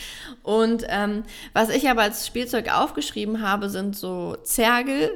Und 0.43 0.85
ähm, 0.89 1.24
was 1.53 1.69
ich 1.69 1.89
aber 1.89 2.03
als 2.03 2.27
Spielzeug 2.27 2.71
aufgeschrieben 2.71 3.41
habe, 3.41 3.71
sind 3.71 3.95
so 3.95 4.38
Zergel, 4.43 5.09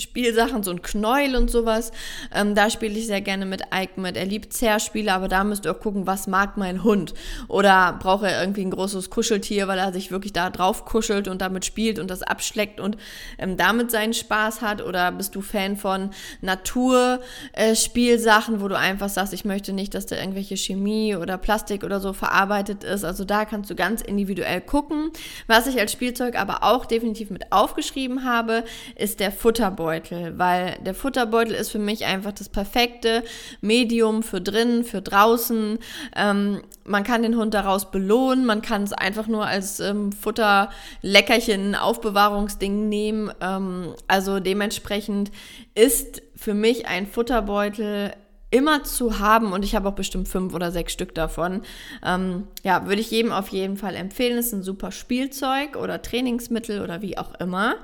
Spielsachen, 0.00 0.62
so 0.62 0.70
ein 0.70 0.80
Knäuel 0.82 1.34
und 1.34 1.50
sowas. 1.50 1.90
Ähm, 2.34 2.54
da 2.54 2.68
spiele 2.70 2.98
ich 2.98 3.06
sehr 3.06 3.20
gerne 3.20 3.44
mit 3.46 3.62
Ike 3.74 4.00
mit. 4.00 4.16
Er 4.16 4.26
liebt 4.26 4.52
Zerspiele, 4.52 5.12
aber 5.12 5.26
da 5.28 5.42
müsst 5.44 5.66
ihr 5.66 5.72
auch 5.72 5.80
gucken, 5.80 6.06
was 6.06 6.28
mag 6.28 6.56
mein 6.56 6.84
Hund. 6.84 7.14
Oder 7.48 7.98
braucht 8.00 8.22
er 8.24 8.40
irgendwie 8.40 8.62
ein 8.62 8.70
großes 8.70 9.10
Kuscheltier, 9.10 9.66
weil 9.66 9.78
er 9.78 9.92
sich 9.92 10.12
wirklich 10.12 10.32
da 10.32 10.50
drauf 10.50 10.84
kuschelt 10.84 11.26
und 11.26 11.42
damit 11.42 11.64
spielt 11.64 11.98
und 11.98 12.08
das 12.10 12.22
abschleckt 12.22 12.78
und 12.80 12.96
ähm, 13.38 13.56
damit 13.56 13.90
seinen 13.90 14.14
Spaß 14.14 14.62
hat. 14.62 14.82
Oder 14.82 15.10
bist 15.12 15.34
du 15.34 15.40
Fan 15.40 15.76
von 15.76 16.10
Naturspielsachen, 16.42 18.56
äh, 18.56 18.60
wo 18.60 18.68
du 18.68 18.78
einfach 18.78 19.08
sagst, 19.08 19.32
ich 19.32 19.44
möchte 19.44 19.72
nicht, 19.72 19.94
dass 19.94 20.06
da 20.06 20.14
irgendwelche 20.16 20.56
Chemie 20.56 21.16
oder 21.16 21.38
Plastik 21.38 21.82
oder 21.82 21.98
so 21.98 22.12
verarbeitet 22.12 22.84
ist. 22.84 23.04
Also 23.04 23.24
da 23.24 23.44
kannst 23.44 23.68
du 23.70 23.74
ganz 23.74 24.00
individuell 24.00 24.60
gucken. 24.60 25.10
Was 25.48 25.66
ich 25.66 25.80
als 25.80 25.90
Spielzeug 25.90 26.38
aber 26.38 26.62
auch 26.62 26.86
definitiv 26.86 27.30
mit 27.30 27.50
aufgeschrieben 27.50 28.24
habe, 28.24 28.62
ist 28.94 29.18
der 29.18 29.32
Futterbeutel. 29.32 29.87
Futterbeutel, 29.88 30.38
weil 30.38 30.78
der 30.84 30.94
Futterbeutel 30.94 31.54
ist 31.54 31.70
für 31.70 31.78
mich 31.78 32.04
einfach 32.04 32.32
das 32.32 32.48
perfekte 32.48 33.22
Medium 33.60 34.22
für 34.22 34.40
drinnen, 34.40 34.84
für 34.84 35.00
draußen. 35.00 35.78
Ähm, 36.16 36.62
man 36.84 37.04
kann 37.04 37.22
den 37.22 37.36
Hund 37.36 37.54
daraus 37.54 37.90
belohnen, 37.90 38.44
man 38.44 38.62
kann 38.62 38.82
es 38.82 38.92
einfach 38.92 39.26
nur 39.26 39.46
als 39.46 39.80
ähm, 39.80 40.12
Futterleckerchen, 40.12 41.74
Aufbewahrungsding 41.74 42.88
nehmen. 42.88 43.30
Ähm, 43.40 43.94
also 44.06 44.40
dementsprechend 44.40 45.30
ist 45.74 46.22
für 46.36 46.54
mich 46.54 46.86
ein 46.86 47.06
Futterbeutel 47.06 48.12
immer 48.50 48.82
zu 48.82 49.18
haben 49.18 49.52
und 49.52 49.62
ich 49.62 49.74
habe 49.74 49.88
auch 49.88 49.94
bestimmt 49.94 50.26
fünf 50.26 50.54
oder 50.54 50.72
sechs 50.72 50.92
Stück 50.92 51.14
davon. 51.14 51.62
Ähm, 52.04 52.44
ja, 52.62 52.86
würde 52.86 53.00
ich 53.00 53.10
jedem 53.10 53.30
auf 53.30 53.48
jeden 53.48 53.76
Fall 53.76 53.94
empfehlen. 53.94 54.38
Ist 54.38 54.54
ein 54.54 54.62
super 54.62 54.90
Spielzeug 54.90 55.76
oder 55.76 56.00
Trainingsmittel 56.00 56.80
oder 56.80 57.02
wie 57.02 57.18
auch 57.18 57.34
immer. 57.40 57.76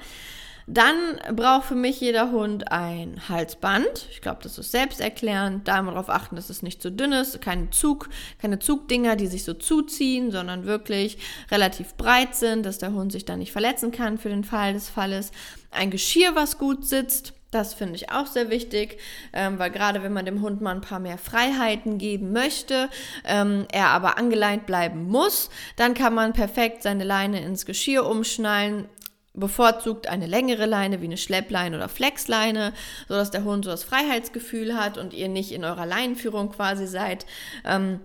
Dann 0.66 1.18
braucht 1.36 1.66
für 1.66 1.74
mich 1.74 2.00
jeder 2.00 2.30
Hund 2.30 2.72
ein 2.72 3.20
Halsband. 3.28 4.08
Ich 4.10 4.22
glaube, 4.22 4.40
das 4.42 4.56
ist 4.56 4.70
selbsterklärend. 4.70 5.68
Da 5.68 5.78
immer 5.78 5.90
darauf 5.90 6.08
achten, 6.08 6.36
dass 6.36 6.48
es 6.48 6.62
nicht 6.62 6.80
zu 6.80 6.90
dünn 6.90 7.12
ist. 7.12 7.42
Keine 7.42 7.68
Zug, 7.70 8.08
keine 8.40 8.58
Zugdinger, 8.58 9.16
die 9.16 9.26
sich 9.26 9.44
so 9.44 9.52
zuziehen, 9.52 10.30
sondern 10.30 10.64
wirklich 10.64 11.18
relativ 11.50 11.94
breit 11.96 12.34
sind, 12.34 12.64
dass 12.64 12.78
der 12.78 12.92
Hund 12.92 13.12
sich 13.12 13.26
da 13.26 13.36
nicht 13.36 13.52
verletzen 13.52 13.92
kann 13.92 14.16
für 14.16 14.30
den 14.30 14.44
Fall 14.44 14.72
des 14.72 14.88
Falles. 14.88 15.32
Ein 15.70 15.90
Geschirr, 15.90 16.34
was 16.34 16.56
gut 16.56 16.86
sitzt. 16.86 17.34
Das 17.50 17.72
finde 17.72 17.94
ich 17.94 18.10
auch 18.10 18.26
sehr 18.26 18.50
wichtig, 18.50 18.98
ähm, 19.32 19.60
weil 19.60 19.70
gerade 19.70 20.02
wenn 20.02 20.12
man 20.12 20.24
dem 20.24 20.42
Hund 20.42 20.60
mal 20.60 20.74
ein 20.74 20.80
paar 20.80 20.98
mehr 20.98 21.18
Freiheiten 21.18 21.98
geben 21.98 22.32
möchte, 22.32 22.88
ähm, 23.24 23.66
er 23.70 23.90
aber 23.90 24.18
angeleint 24.18 24.66
bleiben 24.66 25.04
muss, 25.04 25.50
dann 25.76 25.94
kann 25.94 26.14
man 26.14 26.32
perfekt 26.32 26.82
seine 26.82 27.04
Leine 27.04 27.44
ins 27.44 27.64
Geschirr 27.64 28.06
umschnallen, 28.06 28.88
bevorzugt 29.34 30.06
eine 30.06 30.26
längere 30.26 30.66
Leine 30.66 31.00
wie 31.00 31.06
eine 31.06 31.16
Schleppleine 31.16 31.76
oder 31.76 31.88
Flexleine, 31.88 32.72
sodass 33.08 33.30
der 33.30 33.44
Hund 33.44 33.64
so 33.64 33.70
das 33.70 33.84
Freiheitsgefühl 33.84 34.76
hat 34.76 34.96
und 34.96 35.12
ihr 35.12 35.28
nicht 35.28 35.52
in 35.52 35.64
eurer 35.64 35.86
Leinenführung 35.86 36.50
quasi 36.50 36.86
seid. 36.86 37.26
Ähm, 37.64 38.00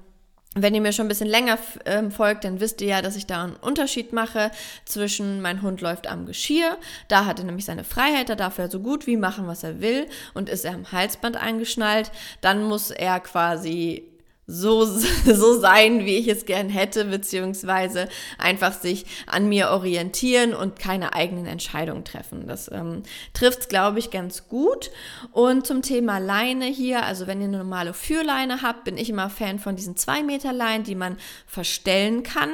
wenn 0.56 0.74
ihr 0.74 0.82
mir 0.82 0.94
schon 0.94 1.06
ein 1.06 1.10
bisschen 1.10 1.30
länger 1.30 1.60
ähm, 1.86 2.12
folgt, 2.12 2.44
dann 2.44 2.60
wisst 2.60 2.82
ihr 2.82 2.88
ja, 2.88 3.02
dass 3.04 3.16
ich 3.16 3.28
da 3.28 3.44
einen 3.44 3.56
Unterschied 3.56 4.14
mache 4.14 4.50
zwischen 4.84 5.42
mein 5.42 5.62
Hund 5.62 5.82
läuft 5.82 6.08
am 6.08 6.26
Geschirr, 6.26 6.78
da 7.08 7.26
hat 7.26 7.38
er 7.38 7.46
nämlich 7.46 7.66
seine 7.66 7.84
Freiheit, 7.84 8.30
da 8.30 8.36
darf 8.36 8.58
er 8.58 8.72
so 8.72 8.80
gut 8.80 9.06
wie 9.06 9.18
machen, 9.18 9.46
was 9.46 9.64
er 9.64 9.80
will 9.80 10.08
und 10.34 10.50
ist 10.50 10.66
er 10.66 10.74
am 10.74 10.92
Halsband 10.92 11.38
eingeschnallt, 11.38 12.12
dann 12.42 12.64
muss 12.64 12.90
er 12.90 13.20
quasi 13.20 14.10
so, 14.50 14.84
so 15.25 15.60
sein, 15.60 16.06
wie 16.06 16.18
ich 16.18 16.27
es 16.27 16.46
gern 16.46 16.70
hätte, 16.70 17.06
beziehungsweise 17.06 18.10
einfach 18.38 18.74
sich 18.74 19.06
an 19.27 19.48
mir 19.48 19.70
orientieren 19.70 20.53
und 20.53 20.79
keine 20.79 21.13
eigenen 21.13 21.46
Entscheidungen 21.46 22.03
treffen. 22.03 22.48
Das 22.48 22.70
ähm, 22.72 23.03
trifft 23.34 23.60
es, 23.60 23.68
glaube 23.68 24.00
ich, 24.00 24.10
ganz 24.10 24.48
gut. 24.48 24.89
Und 25.32 25.68
zum 25.68 25.82
Thema 25.84 26.18
Leine 26.18 26.65
hier, 26.65 27.06
also 27.06 27.27
wenn 27.27 27.41
ihr 27.41 27.48
eine 27.48 27.60
normale 27.60 27.94
Führleine 27.94 28.62
habt, 28.63 28.84
bin 28.84 28.98
ich 28.98 29.10
immer 29.10 29.29
Fan 29.29 29.60
von 29.60 29.75
diesen 29.75 29.96
2 29.96 30.24
Meter 30.24 30.51
Leinen, 30.51 30.84
die 30.84 30.96
man 30.96 31.18
verstellen 31.46 32.24
kann 32.24 32.50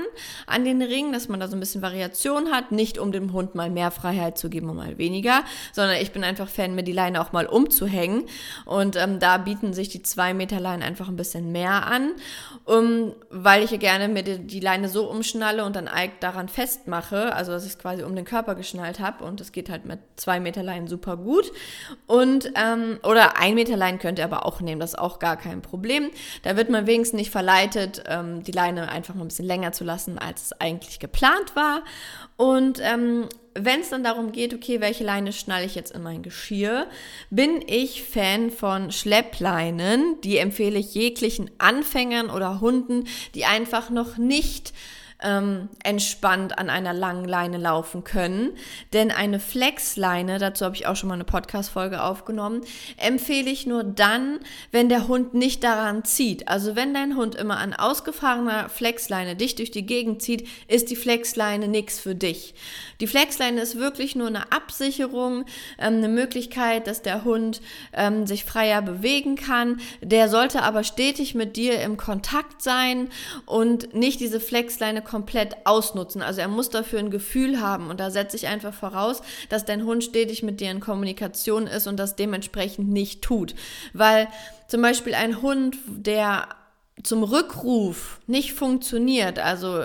an 0.48 0.66
den 0.66 0.82
Ringen, 0.82 1.14
dass 1.14 1.30
man 1.30 1.40
da 1.40 1.48
so 1.48 1.56
ein 1.56 1.62
bisschen 1.62 1.82
Variation 1.82 2.52
hat, 2.52 2.72
nicht 2.72 2.98
um 2.98 3.14
dem 3.14 3.32
Hund 3.32 3.56
mal 3.56 3.70
mehr 3.70 3.92
Freiheit 3.92 4.38
zu 4.38 4.50
geben 4.50 4.70
und 4.70 4.76
mal 4.76 4.98
weniger, 4.98 5.44
sondern 5.72 5.98
ich 6.02 6.12
bin 6.12 6.24
einfach 6.26 6.50
Fan, 6.50 6.76
mir 6.76 6.84
die 6.84 6.92
Leine 6.92 7.22
auch 7.22 7.32
mal 7.32 7.46
umzuhängen. 7.46 8.26
Und 8.66 8.98
ähm, 8.98 9.20
da 9.20 9.38
bieten 9.38 9.74
sich 9.74 9.88
die 9.88 10.04
2 10.04 10.34
Meter 10.34 10.60
Leinen 10.60 10.84
einfach 10.84 11.08
ein 11.08 11.16
bisschen 11.16 11.54
mehr 11.54 11.85
an, 11.86 12.14
um, 12.66 13.14
weil 13.30 13.64
ich 13.64 13.78
gerne 13.80 14.08
mir 14.08 14.24
die, 14.24 14.60
Leine 14.60 14.90
so 14.90 15.10
umschnalle 15.10 15.66
und 15.66 15.76
dann 15.76 15.90
daran 16.20 16.50
festmache, 16.50 17.34
also 17.34 17.52
dass 17.52 17.64
ich 17.64 17.74
es 17.74 17.80
quasi 17.80 18.04
um 18.04 18.16
den 18.16 18.26
Körper 18.26 18.56
geschnallt 18.56 19.00
habe 19.00 19.24
und 19.24 19.40
es 19.42 19.52
geht 19.52 19.70
halt 19.70 19.86
mit 19.86 20.00
zwei 20.16 20.40
Meter 20.40 20.64
Leinen 20.64 20.88
super 20.88 21.18
gut. 21.18 21.52
Und, 22.08 22.52
ähm, 22.56 23.00
oder 23.04 23.38
ein 23.38 23.56
Meter 23.56 23.78
Leinen 23.78 24.00
könnt 24.00 24.20
ihr 24.20 24.26
aber 24.26 24.46
auch 24.46 24.62
nehmen, 24.62 24.80
das 24.80 24.92
ist 24.92 25.00
auch 25.00 25.20
gar 25.20 25.38
kein 25.38 25.62
Problem. 25.62 26.10
Da 26.44 26.58
wird 26.58 26.70
man 26.70 26.88
wenigstens 26.88 27.20
nicht 27.20 27.32
verleitet, 27.32 28.04
ähm, 28.08 28.44
die 28.44 28.52
Leine 28.52 28.90
einfach 28.90 29.16
mal 29.16 29.24
ein 29.24 29.28
bisschen 29.28 29.46
länger 29.46 29.72
zu 29.72 29.84
lassen, 29.84 30.18
als 30.18 30.44
es 30.44 30.62
eigentlich 30.62 31.00
geplant 31.00 31.56
war. 31.56 31.84
Und 32.38 32.80
ähm, 32.82 33.30
wenn 33.58 33.80
es 33.80 33.90
dann 33.90 34.04
darum 34.04 34.34
geht, 34.34 34.54
okay, 34.54 34.82
welche 34.82 35.06
Leine 35.06 35.32
schnalle 35.32 35.66
ich 35.66 35.76
jetzt 35.76 35.92
in 35.92 36.04
mein 36.04 36.22
Geschirr, 36.22 36.88
bin 37.30 37.64
ich 37.66 38.04
Fan 38.04 38.52
von 38.52 38.92
Schleppleinen. 38.92 40.20
Die 40.22 40.38
empfehle 40.38 40.78
ich 40.78 40.94
jeglichen 40.94 41.50
Anfängern 41.58 42.30
oder 42.30 42.60
Hunden, 42.60 43.06
die 43.34 43.46
einfach 43.46 43.90
noch 43.90 44.18
nicht 44.18 44.74
ähm, 45.22 45.70
entspannt 45.84 46.58
an 46.58 46.70
einer 46.70 46.94
langen 46.94 47.26
Leine 47.26 47.58
laufen 47.58 48.04
können. 48.04 48.52
Denn 48.94 49.12
eine 49.12 49.40
Flexleine, 49.40 50.40
dazu 50.40 50.66
habe 50.66 50.76
ich 50.76 50.88
auch 50.88 50.96
schon 50.96 51.10
mal 51.10 51.16
eine 51.16 51.24
Podcast-Folge 51.24 52.04
aufgenommen, 52.04 52.62
empfehle 52.98 53.50
ich 53.50 53.66
nur 53.66 53.84
dann, 53.84 54.40
wenn 54.72 54.90
der 54.90 55.08
Hund 55.08 55.34
nicht 55.34 55.64
daran 55.64 56.04
zieht. 56.04 56.48
Also 56.48 56.76
wenn 56.76 56.94
dein 56.94 57.16
Hund 57.16 57.36
immer 57.36 57.58
an 57.58 57.74
ausgefahrener 57.74 58.70
Flexleine 58.70 59.36
dich 59.36 59.56
durch 59.56 59.72
die 59.72 59.86
Gegend 59.86 60.22
zieht, 60.22 60.48
ist 60.68 60.90
die 60.90 60.96
Flexleine 60.96 61.68
nichts 61.68 62.00
für 62.00 62.16
dich. 62.16 62.54
Die 63.00 63.08
Flexleine 63.08 63.62
ist 63.62 63.78
wirklich 63.78 64.16
nur 64.16 64.28
eine 64.28 64.52
Absicherung, 64.52 65.46
ähm, 65.80 65.96
eine 65.96 66.10
Möglichkeit, 66.10 66.88
dass 66.88 67.02
der 67.02 67.24
Hund 67.24 67.62
ähm, 67.94 68.28
sich 68.28 68.44
freier 68.44 68.82
bewegen 68.82 69.36
kann. 69.36 69.80
Der 70.02 70.30
sollte 70.30 70.62
aber 70.64 70.84
stetig 70.84 71.36
mit 71.36 71.56
dir 71.56 71.82
im 71.82 71.98
Kontakt 71.98 72.62
sein 72.62 73.10
und 73.46 73.94
nicht 73.94 74.20
diese 74.20 74.40
Flexleine 74.40 75.02
komplett 75.06 75.56
ausnutzen. 75.66 76.22
Also 76.22 76.42
er 76.42 76.48
muss 76.48 76.70
dafür 76.70 77.00
ein 77.00 77.12
Gefühl 77.12 77.62
haben 77.62 77.90
und 77.90 78.00
da 78.00 78.12
setze 78.12 78.36
ich 78.36 78.48
einfach 78.48 78.74
voraus, 78.74 79.22
dass 79.50 79.66
dein 79.66 79.86
Hund 79.86 80.04
stetig 80.04 80.44
mit 80.44 80.60
dir 80.60 80.72
in 80.72 80.80
Kommunikation 80.80 81.68
ist 81.68 81.88
und 81.88 81.98
das 81.98 82.16
dementsprechend 82.16 82.90
nicht 82.90 83.22
tut. 83.22 83.56
Weil 83.94 84.28
zum 84.68 84.82
Beispiel 84.82 85.14
ein 85.14 85.42
Hund, 85.42 85.78
der 85.88 86.50
zum 87.04 87.24
Rückruf 87.24 88.20
nicht 88.28 88.54
funktioniert, 88.54 89.40
also 89.40 89.84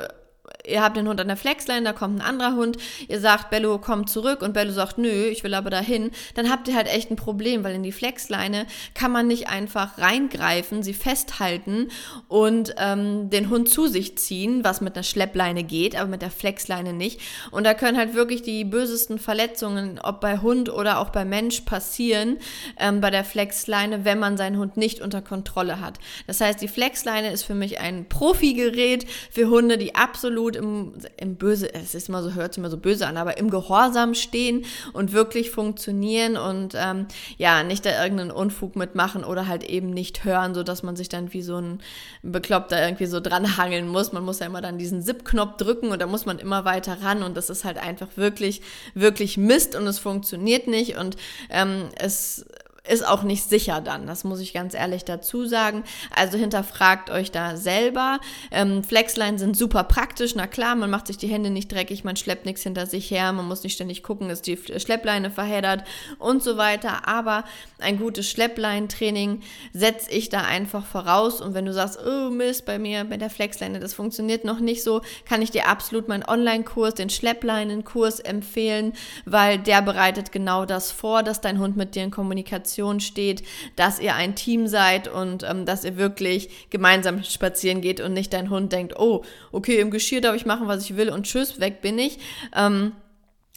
ihr 0.71 0.83
habt 0.83 0.97
den 0.97 1.09
Hund 1.09 1.21
an 1.21 1.29
der 1.29 1.37
Flexline, 1.37 1.83
da 1.83 1.93
kommt 1.93 2.21
ein 2.21 2.27
anderer 2.27 2.55
Hund, 2.55 2.77
ihr 3.09 3.21
sagt, 3.21 3.51
Bello, 3.51 3.79
komm 3.79 4.07
zurück 4.07 4.43
und 4.43 4.53
Bello 4.53 4.73
sagt, 4.73 4.99
nö, 4.99 5.27
ich 5.27 5.45
will 5.45 5.55
aber 5.55 5.71
dahin, 5.71 6.11
dann 6.35 6.51
habt 6.51 6.69
ihr 6.69 6.75
halt 6.75 6.87
echt 6.87 7.11
ein 7.11 7.17
Problem, 7.17 7.65
weil 7.65 7.75
in 7.75 7.83
die 7.83 7.93
Flexleine 7.93 8.67
kann 8.95 9.13
man 9.13 9.27
nicht 9.27 9.49
einfach 9.49 9.99
reingreifen, 9.99 10.83
sie 10.83 10.95
festhalten 10.95 11.89
und 12.29 12.75
ähm, 12.79 13.31
den 13.31 13.51
Hund 13.51 13.69
zu 13.69 13.87
sich 13.87 14.17
ziehen, 14.19 14.65
was 14.65 14.81
mit 14.81 14.95
einer 14.95 15.03
Schleppleine 15.03 15.65
geht, 15.65 15.97
aber 15.97 16.09
mit 16.09 16.23
der 16.23 16.31
Flexleine 16.31 16.93
nicht. 16.93 17.21
Und 17.51 17.65
da 17.65 17.75
können 17.75 17.99
halt 17.99 18.15
wirklich 18.15 18.43
die 18.43 18.65
bösesten 18.65 19.19
Verletzungen, 19.19 19.99
ob 20.03 20.21
bei 20.21 20.39
Hund 20.39 20.69
oder 20.69 20.99
auch 20.99 21.11
bei 21.11 21.25
Mensch, 21.25 21.63
passieren 21.63 22.39
ähm, 22.79 23.01
bei 23.01 23.11
der 23.11 23.25
Flexleine, 23.25 24.05
wenn 24.05 24.19
man 24.19 24.37
seinen 24.37 24.59
Hund 24.59 24.77
nicht 24.77 25.01
unter 25.01 25.23
Kontrolle 25.23 25.81
hat. 25.81 25.99
Das 26.27 26.41
heißt, 26.41 26.61
die 26.61 26.69
Flexleine 26.69 27.31
ist 27.33 27.45
für 27.45 27.55
mich 27.55 27.81
ein 27.81 28.09
Profigerät 28.09 29.07
für 29.31 29.49
Hunde, 29.49 29.79
die 29.79 29.95
absolut 29.95 30.60
im, 30.61 30.93
im 31.17 31.37
Böse, 31.37 31.73
es 31.75 31.95
ist 31.95 32.09
immer 32.09 32.23
so, 32.23 32.35
hört 32.35 32.55
sich 32.55 32.59
immer 32.59 32.71
so 32.71 32.77
böse 32.77 33.07
an, 33.07 33.17
aber 33.17 33.39
im 33.39 33.51
Gehorsam 33.51 34.15
stehen 34.15 34.65
und 34.93 35.13
wirklich 35.13 35.51
funktionieren 35.51 36.37
und 36.37 36.75
ähm, 36.77 37.07
ja, 37.39 37.63
nicht 37.63 37.85
da 37.87 38.03
irgendeinen 38.03 38.31
Unfug 38.31 38.77
mitmachen 38.77 39.25
oder 39.25 39.49
halt 39.49 39.65
eben 39.65 39.91
nicht 39.91 40.25
hören, 40.25 40.55
sodass 40.55 40.83
man 40.83 40.97
sich 40.97 41.09
dann 41.09 41.33
wie 41.33 41.43
so 41.43 41.57
ein 41.57 41.81
Bekloppter 42.23 42.83
irgendwie 42.83 43.07
so 43.07 43.21
dranhangeln 43.21 43.89
muss. 43.89 44.13
Man 44.13 44.25
muss 44.25 44.39
ja 44.39 44.47
immer 44.47 44.61
dann 44.61 44.79
diesen 44.79 45.03
Zip-Knopf 45.03 45.57
drücken 45.57 45.89
und 45.89 46.01
da 46.01 46.07
muss 46.07 46.27
man 46.27 46.39
immer 46.39 46.65
weiter 46.65 46.99
ran 47.03 47.23
und 47.23 47.37
das 47.37 47.51
ist 47.51 47.65
halt 47.65 47.79
einfach 47.79 48.09
wirklich, 48.17 48.63
wirklich 48.95 49.37
Mist 49.37 49.75
und 49.75 49.87
es 49.87 49.99
funktioniert 49.99 50.67
nicht 50.67 50.97
und 50.97 51.17
ähm, 51.51 51.89
es 51.97 52.47
ist 52.89 53.07
auch 53.07 53.23
nicht 53.23 53.49
sicher 53.49 53.81
dann. 53.81 54.07
Das 54.07 54.25
muss 54.25 54.41
ich 54.41 54.55
ganz 54.55 54.75
ehrlich 54.75 55.05
dazu 55.05 55.45
sagen. 55.45 55.85
Also 56.15 56.39
hinterfragt 56.39 57.11
euch 57.11 57.31
da 57.31 57.57
selber. 57.57 58.21
Ähm, 58.51 58.83
Flexline 58.83 59.39
sind 59.39 59.57
super 59.57 59.85
praktisch. 59.85 60.35
Na 60.35 60.47
klar, 60.47 60.75
man 60.77 60.91
macht 60.91 61.07
sich 61.07 61.19
die 61.19 61.29
Hände 61.29 61.51
nicht 61.51 61.71
dreckig, 61.71 62.05
man 62.05 62.17
schleppt 62.17 62.47
nichts 62.47 62.63
hinter 62.63 62.87
sich 62.87 63.11
her, 63.11 63.33
man 63.33 63.47
muss 63.47 63.63
nicht 63.63 63.75
ständig 63.75 64.03
gucken, 64.03 64.31
ist 64.31 64.47
die 64.47 64.57
Schleppleine 64.57 65.31
verheddert 65.31 65.85
und 66.19 66.43
so 66.43 66.57
weiter. 66.57 67.07
Aber 67.07 67.45
ein 67.81 67.99
gutes 67.99 68.29
Schleppleintraining 68.31 69.43
setze 69.73 70.11
ich 70.11 70.31
da 70.31 70.43
einfach 70.43 70.87
voraus. 70.87 71.41
Und 71.41 71.55
wenn 71.55 71.67
du 71.67 71.75
sagst, 71.75 71.99
oh 72.05 72.31
Mist, 72.31 72.65
bei 72.65 72.79
mir, 72.79 73.05
bei 73.05 73.19
der 73.19 73.31
Flexline, 73.31 73.79
das 73.79 73.93
funktioniert 73.93 74.45
noch 74.45 74.61
nicht 74.61 74.83
so, 74.83 75.03
kann 75.27 75.43
ich 75.43 75.51
dir 75.51 75.69
absolut 75.69 76.09
meinen 76.09 76.25
Online-Kurs, 76.25 76.95
den 76.95 77.11
Schleppleinenkurs 77.11 78.21
empfehlen, 78.21 78.95
weil 79.27 79.59
der 79.59 79.83
bereitet 79.83 80.33
genau 80.33 80.65
das 80.65 80.91
vor, 80.91 81.23
dass 81.23 81.43
dein 81.43 81.59
Hund 81.59 81.77
mit 81.77 81.95
dir 81.95 82.05
in 82.05 82.11
Kommunikation 82.11 82.70
Kommunikation 82.71 83.01
steht, 83.01 83.43
dass 83.77 83.99
ihr 83.99 84.15
ein 84.15 84.35
Team 84.35 84.67
seid 84.67 85.09
und 85.09 85.43
ähm, 85.43 85.67
dass 85.67 85.85
ihr 85.85 85.97
wirklich 85.97 86.71
gemeinsam 86.71 87.23
spazieren 87.25 87.81
geht 87.81 88.01
und 88.01 88.13
nicht 88.13 88.33
dein 88.33 88.51
Hund 88.51 88.73
denkt, 88.73 88.99
oh, 88.99 89.25
okay, 89.53 89.81
im 89.81 89.91
Geschirr 89.91 90.21
darf 90.21 90.37
ich 90.37 90.47
machen, 90.47 90.69
was 90.69 90.85
ich 90.85 90.97
will 90.97 91.11
und 91.11 91.25
tschüss, 91.25 91.61
weg 91.61 91.83
bin 91.83 91.99
ich. 91.99 92.19
Ähm, 92.55 92.93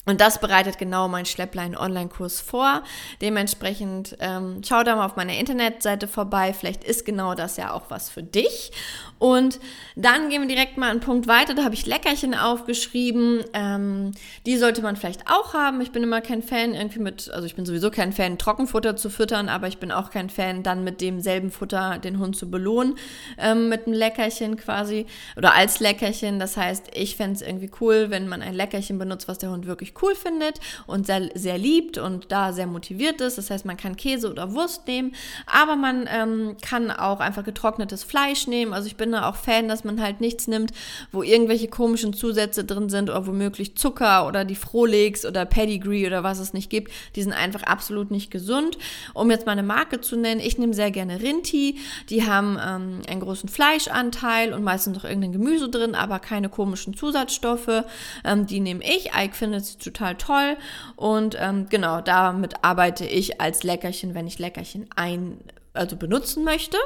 und 0.05 0.19
das 0.19 0.39
bereitet 0.39 0.77
genau 0.77 1.07
mein 1.07 1.25
Schlepplein-Online-Kurs 1.25 2.41
vor. 2.41 2.83
Dementsprechend 3.21 4.17
ähm, 4.19 4.61
schau 4.67 4.83
da 4.83 4.97
mal 4.97 5.05
auf 5.05 5.15
meiner 5.15 5.37
Internetseite 5.37 6.09
vorbei. 6.09 6.53
Vielleicht 6.53 6.83
ist 6.83 7.05
genau 7.05 7.35
das 7.35 7.55
ja 7.55 7.71
auch 7.71 7.83
was 7.89 8.09
für 8.09 8.23
dich. 8.23 8.71
Und 9.17 9.61
dann 9.95 10.29
gehen 10.29 10.41
wir 10.41 10.49
direkt 10.49 10.75
mal 10.77 10.91
einen 10.91 10.99
Punkt 10.99 11.27
weiter. 11.27 11.53
Da 11.53 11.63
habe 11.63 11.75
ich 11.75 11.85
Leckerchen 11.85 12.35
aufgeschrieben. 12.35 13.45
Ähm, 13.53 14.11
die 14.45 14.57
sollte 14.57 14.81
man 14.81 14.97
vielleicht 14.97 15.29
auch 15.31 15.53
haben. 15.53 15.79
Ich 15.79 15.91
bin 15.91 16.03
immer 16.03 16.19
kein 16.19 16.43
Fan 16.43 16.73
irgendwie 16.73 16.99
mit, 16.99 17.31
also 17.31 17.45
ich 17.45 17.55
bin 17.55 17.65
sowieso 17.65 17.89
kein 17.89 18.11
Fan, 18.11 18.37
Trockenfutter 18.37 18.97
zu 18.97 19.09
füttern, 19.09 19.47
aber 19.47 19.69
ich 19.69 19.77
bin 19.77 19.93
auch 19.93 20.09
kein 20.09 20.29
Fan, 20.29 20.63
dann 20.63 20.83
mit 20.83 20.99
demselben 20.99 21.51
Futter 21.51 21.99
den 21.99 22.19
Hund 22.19 22.35
zu 22.35 22.51
belohnen 22.51 22.95
ähm, 23.37 23.69
mit 23.69 23.87
einem 23.87 23.95
Leckerchen 23.95 24.57
quasi 24.57 25.05
oder 25.37 25.53
als 25.53 25.79
Leckerchen. 25.79 26.39
Das 26.39 26.57
heißt, 26.57 26.87
ich 26.93 27.15
fände 27.15 27.35
es 27.35 27.41
irgendwie 27.41 27.71
cool, 27.79 28.09
wenn 28.09 28.27
man 28.27 28.41
ein 28.41 28.53
Leckerchen 28.53 28.99
benutzt, 28.99 29.29
was 29.29 29.37
der 29.37 29.51
Hund 29.51 29.65
wirklich 29.67 29.92
cool 30.01 30.15
findet 30.15 30.59
und 30.87 31.05
sehr, 31.05 31.29
sehr 31.35 31.57
liebt 31.57 31.97
und 31.97 32.31
da 32.31 32.53
sehr 32.53 32.67
motiviert 32.67 33.21
ist. 33.21 33.37
Das 33.37 33.49
heißt, 33.49 33.65
man 33.65 33.77
kann 33.77 33.95
Käse 33.95 34.29
oder 34.29 34.53
Wurst 34.53 34.87
nehmen, 34.87 35.13
aber 35.45 35.75
man 35.75 36.07
ähm, 36.11 36.57
kann 36.61 36.91
auch 36.91 37.19
einfach 37.19 37.43
getrocknetes 37.43 38.03
Fleisch 38.03 38.47
nehmen. 38.47 38.73
Also 38.73 38.87
ich 38.87 38.95
bin 38.95 39.11
da 39.11 39.29
auch 39.29 39.35
Fan, 39.35 39.67
dass 39.67 39.83
man 39.83 40.01
halt 40.01 40.21
nichts 40.21 40.47
nimmt, 40.47 40.71
wo 41.11 41.23
irgendwelche 41.23 41.67
komischen 41.67 42.13
Zusätze 42.13 42.63
drin 42.63 42.89
sind 42.89 43.09
oder 43.09 43.27
womöglich 43.27 43.75
Zucker 43.75 44.27
oder 44.27 44.45
die 44.45 44.55
Frohlegs 44.55 45.25
oder 45.25 45.45
Pedigree 45.45 46.07
oder 46.07 46.23
was 46.23 46.39
es 46.39 46.53
nicht 46.53 46.69
gibt. 46.69 46.91
Die 47.15 47.23
sind 47.23 47.33
einfach 47.33 47.63
absolut 47.63 48.11
nicht 48.11 48.31
gesund. 48.31 48.77
Um 49.13 49.31
jetzt 49.31 49.45
mal 49.45 49.53
eine 49.53 49.63
Marke 49.63 50.01
zu 50.01 50.15
nennen, 50.15 50.41
ich 50.41 50.57
nehme 50.57 50.73
sehr 50.73 50.91
gerne 50.91 51.21
Rinti. 51.21 51.79
Die 52.09 52.25
haben 52.25 52.57
ähm, 52.63 53.01
einen 53.07 53.21
großen 53.21 53.49
Fleischanteil 53.49 54.53
und 54.53 54.63
meistens 54.63 54.95
noch 54.95 55.03
irgendein 55.03 55.33
Gemüse 55.33 55.69
drin, 55.69 55.95
aber 55.95 56.19
keine 56.19 56.49
komischen 56.49 56.95
Zusatzstoffe. 56.95 57.83
Ähm, 58.23 58.45
die 58.47 58.59
nehme 58.59 58.83
ich. 58.83 59.11
Ike 59.15 59.35
findet 59.35 59.65
sie 59.65 59.82
total 59.83 60.15
toll. 60.15 60.57
Und 60.95 61.37
ähm, 61.39 61.67
genau, 61.69 62.01
damit 62.01 62.63
arbeite 62.63 63.05
ich 63.05 63.41
als 63.41 63.63
Leckerchen, 63.63 64.13
wenn 64.15 64.27
ich 64.27 64.39
Leckerchen 64.39 64.89
ein, 64.95 65.39
also 65.73 65.95
benutzen 65.95 66.43
möchte. 66.43 66.77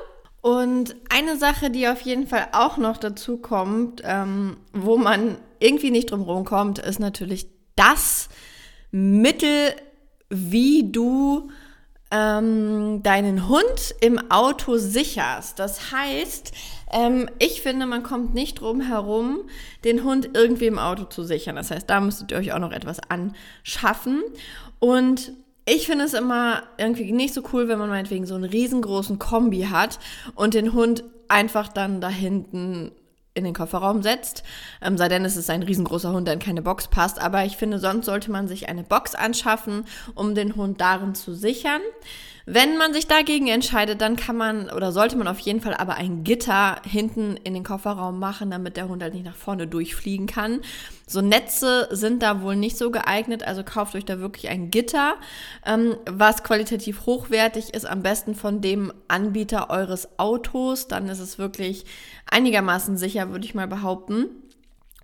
Und 0.42 0.96
eine 1.10 1.38
Sache, 1.38 1.70
die 1.70 1.88
auf 1.88 2.02
jeden 2.02 2.28
Fall 2.28 2.50
auch 2.52 2.78
noch 2.78 2.98
dazu 2.98 3.38
kommt, 3.38 4.02
ähm, 4.06 4.58
wo 4.74 4.98
man 4.98 5.38
irgendwie 5.60 5.92
nicht 5.92 6.12
drum 6.12 6.26
herum 6.26 6.46
kommt, 6.46 6.80
ist 6.80 7.00
natürlich 7.00 7.48
das 7.76 8.30
Mittel, 8.92 9.74
wie 10.30 10.92
du 10.92 11.50
ähm, 12.12 13.02
deinen 13.04 13.48
Hund 13.50 13.96
im 14.02 14.32
Auto 14.32 14.78
sicherst. 14.78 15.60
Das 15.60 15.92
heißt, 15.92 16.52
ähm, 16.92 17.30
ich 17.40 17.62
finde, 17.62 17.86
man 17.86 18.04
kommt 18.04 18.34
nicht 18.34 18.62
drum 18.62 18.82
herum, 18.82 19.42
den 19.84 20.04
Hund 20.04 20.30
irgendwie 20.34 20.68
im 20.68 20.80
Auto 20.80 21.04
zu 21.06 21.24
sichern. 21.24 21.56
Das 21.56 21.72
heißt, 21.72 21.90
da 21.90 22.00
müsstet 22.00 22.32
ihr 22.32 22.38
euch 22.38 22.54
auch 22.54 22.60
noch 22.60 22.72
etwas 22.72 23.00
anschaffen. 23.10 24.24
Und 24.80 25.34
ich 25.66 25.86
finde 25.86 26.06
es 26.06 26.14
immer 26.14 26.64
irgendwie 26.78 27.12
nicht 27.12 27.34
so 27.34 27.44
cool, 27.52 27.68
wenn 27.68 27.80
man 27.80 27.90
meinetwegen 27.90 28.26
so 28.26 28.36
einen 28.36 28.46
riesengroßen 28.46 29.20
Kombi 29.20 29.64
hat 29.64 30.00
und 30.36 30.54
den 30.54 30.74
Hund 30.74 31.04
einfach 31.28 31.68
dann 31.68 32.00
da 32.00 32.08
hinten 32.08 32.92
in 33.38 33.46
den 33.46 33.54
Kofferraum 33.54 34.04
setzt. 34.04 34.44
Ähm, 34.82 34.98
sei 34.98 35.08
denn, 35.08 35.24
es 35.24 35.38
ist 35.38 35.50
ein 35.50 35.64
riesengroßer 35.64 36.12
Hund, 36.12 36.28
der 36.28 36.34
in 36.34 36.40
keine 36.40 36.62
Box 36.62 36.88
passt. 36.88 37.22
Aber 37.22 37.46
ich 37.46 37.56
finde, 37.58 37.80
sonst 37.80 38.06
sollte 38.06 38.32
man 38.32 38.48
sich 38.48 38.68
eine 38.68 38.84
Box 38.84 39.16
anschaffen, 39.16 39.86
um 40.16 40.36
den 40.36 40.56
Hund 40.56 40.82
darin 40.82 41.16
zu 41.16 41.34
sichern. 41.34 41.82
Wenn 42.50 42.78
man 42.78 42.94
sich 42.94 43.08
dagegen 43.08 43.48
entscheidet, 43.48 44.00
dann 44.00 44.16
kann 44.16 44.38
man 44.38 44.70
oder 44.70 44.94
sollte 44.94 45.18
man 45.18 45.28
auf 45.28 45.40
jeden 45.40 45.60
Fall 45.60 45.74
aber 45.74 45.96
ein 45.96 46.24
Gitter 46.24 46.82
hinten 46.86 47.36
in 47.44 47.54
den 47.54 47.66
Kofferraum 47.66 48.20
machen, 48.20 48.52
damit 48.52 48.78
der 48.78 48.88
Hund 48.88 49.04
halt 49.04 49.16
nicht 49.16 49.26
nach 49.26 49.36
vorne 49.36 49.68
durchfliegen 49.68 50.28
kann. 50.28 50.62
So 51.08 51.20
Netze 51.20 51.90
sind 51.92 52.24
da 52.24 52.42
wohl 52.42 52.56
nicht 52.56 52.78
so 52.78 52.90
geeignet, 52.90 53.44
also 53.44 53.66
kauft 53.66 53.96
euch 53.96 54.06
da 54.06 54.20
wirklich 54.20 54.48
ein 54.48 54.72
Gitter, 54.72 55.16
ähm, 55.66 55.98
was 56.10 56.42
qualitativ 56.42 57.06
hochwertig 57.06 57.74
ist, 57.74 57.86
am 57.86 58.02
besten 58.02 58.34
von 58.34 58.62
dem 58.62 58.94
Anbieter 59.10 59.70
eures 59.70 60.18
Autos. 60.18 60.88
Dann 60.88 61.10
ist 61.10 61.20
es 61.20 61.38
wirklich 61.38 61.84
einigermaßen 62.32 62.96
sicher, 62.96 63.30
würde 63.30 63.44
ich 63.44 63.56
mal 63.56 63.68
behaupten. 63.68 64.28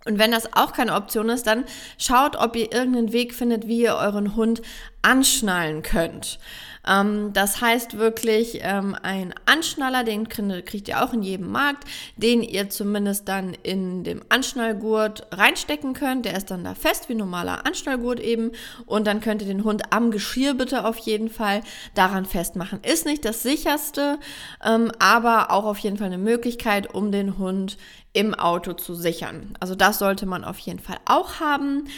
Und 0.06 0.18
wenn 0.18 0.30
das 0.30 0.54
auch 0.54 0.72
keine 0.72 0.94
Option 0.94 1.28
ist, 1.28 1.46
dann 1.46 1.64
schaut, 1.98 2.36
ob 2.36 2.56
ihr 2.56 2.72
irgendeinen 2.72 3.12
Weg 3.12 3.34
findet, 3.34 3.68
wie 3.68 3.82
ihr 3.82 3.96
euren 3.96 4.34
Hund 4.34 4.62
anschnallen 5.02 5.82
könnt. 5.82 6.38
Ähm, 6.86 7.32
das 7.32 7.60
heißt 7.60 7.98
wirklich 7.98 8.60
ähm, 8.62 8.96
ein 9.02 9.34
Anschnaller, 9.46 10.04
den 10.04 10.28
kriegt 10.28 10.88
ihr 10.88 11.02
auch 11.02 11.12
in 11.12 11.22
jedem 11.22 11.50
Markt, 11.50 11.84
den 12.16 12.42
ihr 12.42 12.70
zumindest 12.70 13.28
dann 13.28 13.54
in 13.62 14.04
dem 14.04 14.22
Anschnallgurt 14.28 15.26
reinstecken 15.32 15.94
könnt. 15.94 16.24
Der 16.24 16.36
ist 16.36 16.50
dann 16.50 16.64
da 16.64 16.74
fest 16.74 17.08
wie 17.08 17.14
normaler 17.14 17.66
Anschnallgurt 17.66 18.20
eben 18.20 18.52
und 18.86 19.06
dann 19.06 19.20
könnt 19.20 19.42
ihr 19.42 19.48
den 19.48 19.64
Hund 19.64 19.92
am 19.92 20.10
Geschirr 20.10 20.54
bitte 20.54 20.84
auf 20.84 20.98
jeden 20.98 21.30
Fall 21.30 21.62
daran 21.94 22.24
festmachen. 22.24 22.80
Ist 22.82 23.06
nicht 23.06 23.24
das 23.24 23.42
sicherste, 23.42 24.18
ähm, 24.64 24.92
aber 24.98 25.50
auch 25.50 25.64
auf 25.64 25.78
jeden 25.78 25.96
Fall 25.96 26.08
eine 26.08 26.18
Möglichkeit, 26.18 26.92
um 26.94 27.12
den 27.12 27.38
Hund 27.38 27.76
im 28.12 28.32
Auto 28.32 28.74
zu 28.74 28.94
sichern. 28.94 29.54
Also 29.60 29.74
das 29.74 29.98
sollte 29.98 30.24
man 30.24 30.44
auf 30.44 30.58
jeden 30.60 30.78
Fall 30.78 30.98
auch 31.04 31.40
haben. 31.40 31.88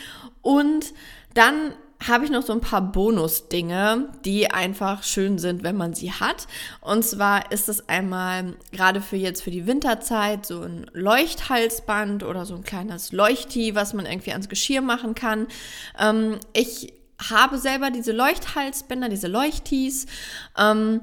Und 0.43 0.95
dann 1.35 1.73
habe 2.05 2.25
ich 2.25 2.31
noch 2.31 2.43
so 2.43 2.53
ein 2.53 2.61
paar 2.61 2.83
Bonus-Dinge, 2.83 4.11
die 4.25 4.51
einfach 4.51 5.03
schön 5.03 5.39
sind, 5.39 5.63
wenn 5.63 5.77
man 5.77 5.95
sie 5.95 6.13
hat. 6.13 6.47
Und 6.81 7.05
zwar 7.05 7.51
ist 7.53 7.69
es 7.69 7.89
einmal 7.89 8.55
gerade 8.73 9.01
für 9.01 9.17
jetzt 9.17 9.43
für 9.43 9.51
die 9.51 9.67
Winterzeit 9.67 10.45
so 10.45 10.63
ein 10.63 10.91
Leuchthalsband 10.93 12.23
oder 12.23 12.45
so 12.45 12.55
ein 12.55 12.65
kleines 12.65 13.13
Leuchti, 13.13 13.75
was 13.75 13.95
man 13.95 14.07
irgendwie 14.07 14.33
ans 14.33 14.49
Geschirr 14.49 14.83
machen 14.83 15.15
kann. 15.15 15.47
Ähm, 15.99 16.39
ich 16.53 16.93
habe 17.31 17.59
selber 17.59 17.91
diese 17.91 18.13
Leuchthalsbänder, 18.13 19.09
diese 19.09 19.29
Leuchtis. 19.29 20.07
Ähm, 20.57 21.01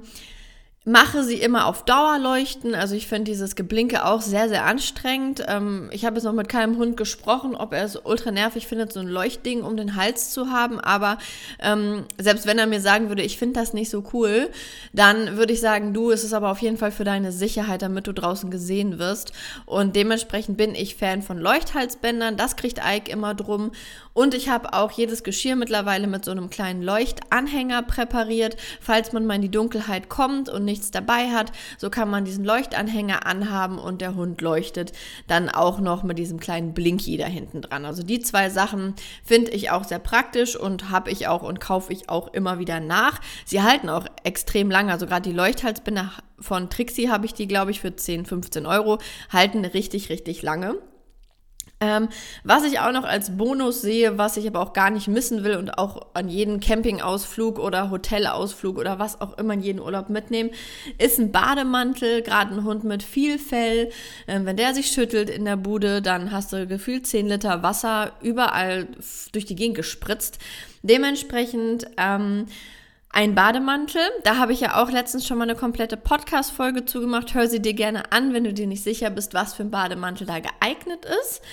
mache 0.85 1.23
sie 1.23 1.35
immer 1.35 1.67
auf 1.67 1.85
Dauer 1.85 2.19
leuchten. 2.19 2.75
Also 2.75 2.95
ich 2.95 3.07
finde 3.07 3.31
dieses 3.31 3.55
Geblinke 3.55 4.05
auch 4.05 4.21
sehr, 4.21 4.49
sehr 4.49 4.65
anstrengend. 4.65 5.43
Ähm, 5.47 5.89
ich 5.93 6.03
habe 6.03 6.17
jetzt 6.17 6.25
noch 6.25 6.33
mit 6.33 6.49
keinem 6.49 6.77
Hund 6.77 6.97
gesprochen, 6.97 7.55
ob 7.55 7.73
er 7.73 7.85
es 7.85 7.95
ultra 7.95 8.31
nervig 8.31 8.67
findet, 8.67 8.91
so 8.91 8.99
ein 8.99 9.07
Leuchtding 9.07 9.61
um 9.61 9.77
den 9.77 9.95
Hals 9.95 10.31
zu 10.31 10.51
haben. 10.51 10.81
Aber 10.81 11.19
ähm, 11.59 12.03
selbst 12.17 12.45
wenn 12.45 12.59
er 12.59 12.67
mir 12.67 12.81
sagen 12.81 13.07
würde, 13.07 13.21
ich 13.21 13.37
finde 13.37 13.59
das 13.59 13.73
nicht 13.73 13.89
so 13.89 14.03
cool, 14.11 14.49
dann 14.91 15.37
würde 15.37 15.53
ich 15.53 15.61
sagen, 15.61 15.93
du, 15.93 16.11
es 16.11 16.25
ist 16.25 16.33
aber 16.33 16.51
auf 16.51 16.59
jeden 16.59 16.77
Fall 16.77 16.91
für 16.91 17.05
deine 17.05 17.31
Sicherheit, 17.31 17.81
damit 17.81 18.07
du 18.07 18.13
draußen 18.13 18.51
gesehen 18.51 18.99
wirst. 18.99 19.31
Und 19.65 19.95
dementsprechend 19.95 20.57
bin 20.57 20.75
ich 20.75 20.95
Fan 20.95 21.21
von 21.21 21.37
Leuchthalsbändern. 21.37 22.35
Das 22.35 22.57
kriegt 22.57 22.81
Ike 22.85 23.09
immer 23.09 23.33
drum. 23.33 23.71
Und 24.13 24.35
ich 24.35 24.49
habe 24.49 24.73
auch 24.73 24.91
jedes 24.91 25.23
Geschirr 25.23 25.55
mittlerweile 25.55 26.07
mit 26.07 26.23
so 26.23 26.31
einem 26.31 26.49
kleinen 26.49 26.83
Leuchtanhänger 26.83 27.81
präpariert, 27.81 28.57
falls 28.79 29.11
man 29.11 29.25
mal 29.25 29.35
in 29.35 29.41
die 29.41 29.49
Dunkelheit 29.49 30.07
kommt 30.07 30.49
und 30.49 30.65
nichts 30.73 30.89
dabei 30.89 31.29
hat. 31.29 31.51
So 31.77 31.91
kann 31.91 32.09
man 32.09 32.25
diesen 32.25 32.43
Leuchtanhänger 32.43 33.27
anhaben 33.27 33.77
und 33.77 34.01
der 34.01 34.15
Hund 34.15 34.41
leuchtet 34.41 34.91
dann 35.27 35.49
auch 35.49 35.79
noch 35.79 36.01
mit 36.01 36.17
diesem 36.17 36.39
kleinen 36.39 36.73
Blinky 36.73 37.15
da 37.17 37.27
hinten 37.27 37.61
dran. 37.61 37.85
Also 37.85 38.01
die 38.01 38.19
zwei 38.19 38.49
Sachen 38.49 38.95
finde 39.23 39.51
ich 39.51 39.69
auch 39.69 39.83
sehr 39.83 39.99
praktisch 39.99 40.55
und 40.55 40.89
habe 40.89 41.11
ich 41.11 41.27
auch 41.27 41.43
und 41.43 41.59
kaufe 41.59 41.93
ich 41.93 42.09
auch 42.09 42.33
immer 42.33 42.57
wieder 42.57 42.79
nach. 42.79 43.21
Sie 43.45 43.61
halten 43.61 43.89
auch 43.89 44.07
extrem 44.23 44.71
lange. 44.71 44.91
Also 44.91 45.05
gerade 45.05 45.29
die 45.29 45.35
Leuchthalsbinder 45.35 46.11
von 46.39 46.69
Trixie 46.71 47.09
habe 47.09 47.27
ich 47.27 47.35
die, 47.35 47.47
glaube 47.47 47.69
ich, 47.69 47.79
für 47.79 47.95
10, 47.95 48.25
15 48.25 48.65
Euro, 48.65 48.97
halten 49.29 49.63
richtig, 49.63 50.09
richtig 50.09 50.41
lange. 50.41 50.75
Ähm, 51.83 52.07
was 52.45 52.63
ich 52.63 52.79
auch 52.79 52.93
noch 52.93 53.03
als 53.03 53.35
Bonus 53.35 53.81
sehe, 53.81 54.17
was 54.17 54.37
ich 54.37 54.47
aber 54.47 54.61
auch 54.61 54.71
gar 54.71 54.89
nicht 54.89 55.09
missen 55.09 55.43
will 55.43 55.57
und 55.57 55.77
auch 55.77 56.07
an 56.13 56.29
jeden 56.29 56.61
Campingausflug 56.61 57.59
oder 57.59 57.91
Hotelausflug 57.91 58.77
oder 58.77 58.99
was 58.99 59.19
auch 59.19 59.37
immer 59.37 59.53
in 59.53 59.61
jeden 59.61 59.81
Urlaub 59.81 60.09
mitnehmen, 60.09 60.51
ist 60.97 61.19
ein 61.19 61.33
Bademantel, 61.33 62.21
gerade 62.21 62.55
ein 62.55 62.63
Hund 62.63 62.85
mit 62.85 63.03
viel 63.03 63.37
Fell. 63.37 63.89
Ähm, 64.29 64.45
wenn 64.45 64.55
der 64.55 64.73
sich 64.73 64.87
schüttelt 64.87 65.29
in 65.29 65.43
der 65.43 65.57
Bude, 65.57 66.01
dann 66.01 66.31
hast 66.31 66.53
du 66.53 66.65
gefühlt 66.67 67.05
10 67.05 67.27
Liter 67.27 67.63
Wasser 67.63 68.13
überall 68.21 68.87
durch 69.33 69.43
die 69.43 69.55
Gegend 69.55 69.75
gespritzt. 69.75 70.39
Dementsprechend 70.83 71.87
ähm, 71.97 72.45
Ein 73.15 73.35
Bademantel, 73.35 74.01
da 74.23 74.37
habe 74.37 74.53
ich 74.53 74.61
ja 74.61 74.81
auch 74.81 74.89
letztens 74.89 75.27
schon 75.27 75.37
mal 75.37 75.43
eine 75.43 75.53
komplette 75.53 75.97
Podcast-Folge 75.97 76.85
zugemacht. 76.85 77.35
Hör 77.35 77.47
sie 77.47 77.61
dir 77.61 77.75
gerne 77.75 78.11
an, 78.11 78.33
wenn 78.33 78.43
du 78.43 78.55
dir 78.55 78.65
nicht 78.65 78.83
sicher 78.83 79.11
bist, 79.11 79.35
was 79.35 79.53
für 79.53 79.61
ein 79.61 79.69
Bademantel 79.69 80.25
da 80.25 80.39
geeignet 80.39 81.05
ist. 81.21 81.43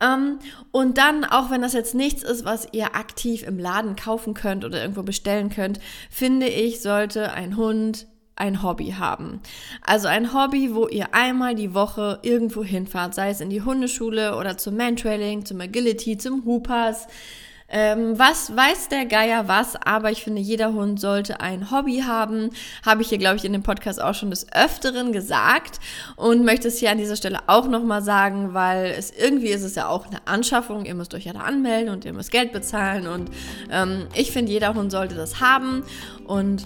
Ähm, 0.00 0.40
und 0.72 0.98
dann, 0.98 1.24
auch 1.24 1.50
wenn 1.50 1.62
das 1.62 1.72
jetzt 1.72 1.94
nichts 1.94 2.24
ist, 2.24 2.44
was 2.44 2.66
ihr 2.72 2.96
aktiv 2.96 3.44
im 3.44 3.60
Laden 3.60 3.94
kaufen 3.94 4.34
könnt 4.34 4.64
oder 4.64 4.80
irgendwo 4.80 5.04
bestellen 5.04 5.50
könnt, 5.50 5.78
finde 6.10 6.48
ich, 6.48 6.82
sollte 6.82 7.30
ein 7.32 7.56
Hund 7.56 8.08
ein 8.34 8.64
Hobby 8.64 8.96
haben. 8.98 9.40
Also 9.82 10.08
ein 10.08 10.34
Hobby, 10.34 10.74
wo 10.74 10.88
ihr 10.88 11.14
einmal 11.14 11.54
die 11.54 11.74
Woche 11.74 12.18
irgendwo 12.22 12.64
hinfahrt, 12.64 13.14
sei 13.14 13.30
es 13.30 13.40
in 13.40 13.50
die 13.50 13.62
Hundeschule 13.62 14.36
oder 14.36 14.56
zum 14.58 14.76
Mantrailing, 14.76 15.46
zum 15.46 15.60
Agility, 15.60 16.18
zum 16.18 16.44
Hoopers, 16.44 17.06
ähm, 17.76 18.16
was 18.16 18.54
weiß 18.54 18.88
der 18.88 19.04
Geier 19.04 19.48
was, 19.48 19.74
aber 19.74 20.12
ich 20.12 20.22
finde, 20.22 20.40
jeder 20.40 20.72
Hund 20.72 21.00
sollte 21.00 21.40
ein 21.40 21.72
Hobby 21.72 22.04
haben. 22.06 22.50
Habe 22.86 23.02
ich 23.02 23.08
hier, 23.08 23.18
glaube 23.18 23.34
ich, 23.34 23.44
in 23.44 23.52
dem 23.52 23.64
Podcast 23.64 24.00
auch 24.00 24.14
schon 24.14 24.30
des 24.30 24.46
Öfteren 24.52 25.10
gesagt 25.10 25.80
und 26.14 26.44
möchte 26.44 26.68
es 26.68 26.78
hier 26.78 26.92
an 26.92 26.98
dieser 26.98 27.16
Stelle 27.16 27.40
auch 27.48 27.66
nochmal 27.66 28.00
sagen, 28.00 28.54
weil 28.54 28.94
es 28.96 29.10
irgendwie 29.10 29.48
ist 29.48 29.64
es 29.64 29.74
ja 29.74 29.88
auch 29.88 30.06
eine 30.06 30.24
Anschaffung. 30.24 30.84
Ihr 30.84 30.94
müsst 30.94 31.14
euch 31.14 31.24
ja 31.24 31.32
da 31.32 31.40
anmelden 31.40 31.92
und 31.92 32.04
ihr 32.04 32.12
müsst 32.12 32.30
Geld 32.30 32.52
bezahlen 32.52 33.08
und 33.08 33.28
ähm, 33.72 34.06
ich 34.14 34.30
finde, 34.30 34.52
jeder 34.52 34.74
Hund 34.74 34.92
sollte 34.92 35.16
das 35.16 35.40
haben 35.40 35.82
und 36.28 36.64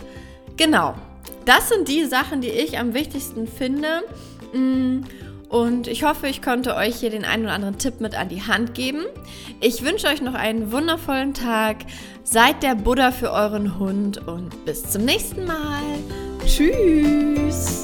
genau. 0.59 0.95
Das 1.47 1.71
sind 1.71 1.89
die 1.89 2.05
Sachen, 2.05 2.43
die 2.43 2.51
ich 2.51 2.79
am 2.79 2.93
wichtigsten 2.93 3.47
finde. 3.47 4.03
Mm, 4.53 5.05
und 5.49 5.89
ich 5.89 6.05
hoffe, 6.05 6.29
ich 6.29 6.43
konnte 6.43 6.77
euch 6.77 6.97
hier 6.97 7.11
den 7.11 7.25
einen 7.25 7.45
oder 7.45 7.55
anderen 7.55 7.79
Tipp 7.79 8.01
mit 8.01 8.19
an 8.19 8.29
die 8.29 8.43
Hand 8.43 8.75
geben. 8.75 9.05
Ich 9.61 9.85
wünsche 9.85 10.07
euch 10.09 10.21
noch 10.21 10.35
einen 10.35 10.73
wundervollen 10.73 11.35
Tag. 11.35 11.79
Seid 12.23 12.63
der 12.63 12.75
Buddha 12.75 13.11
für 13.11 13.33
euren 13.33 13.79
Hund 13.79 14.27
und 14.29 14.65
bis 14.67 14.91
zum 14.91 15.05
nächsten 15.05 15.47
Mal. 15.47 15.83
Tschüss. 16.45 17.83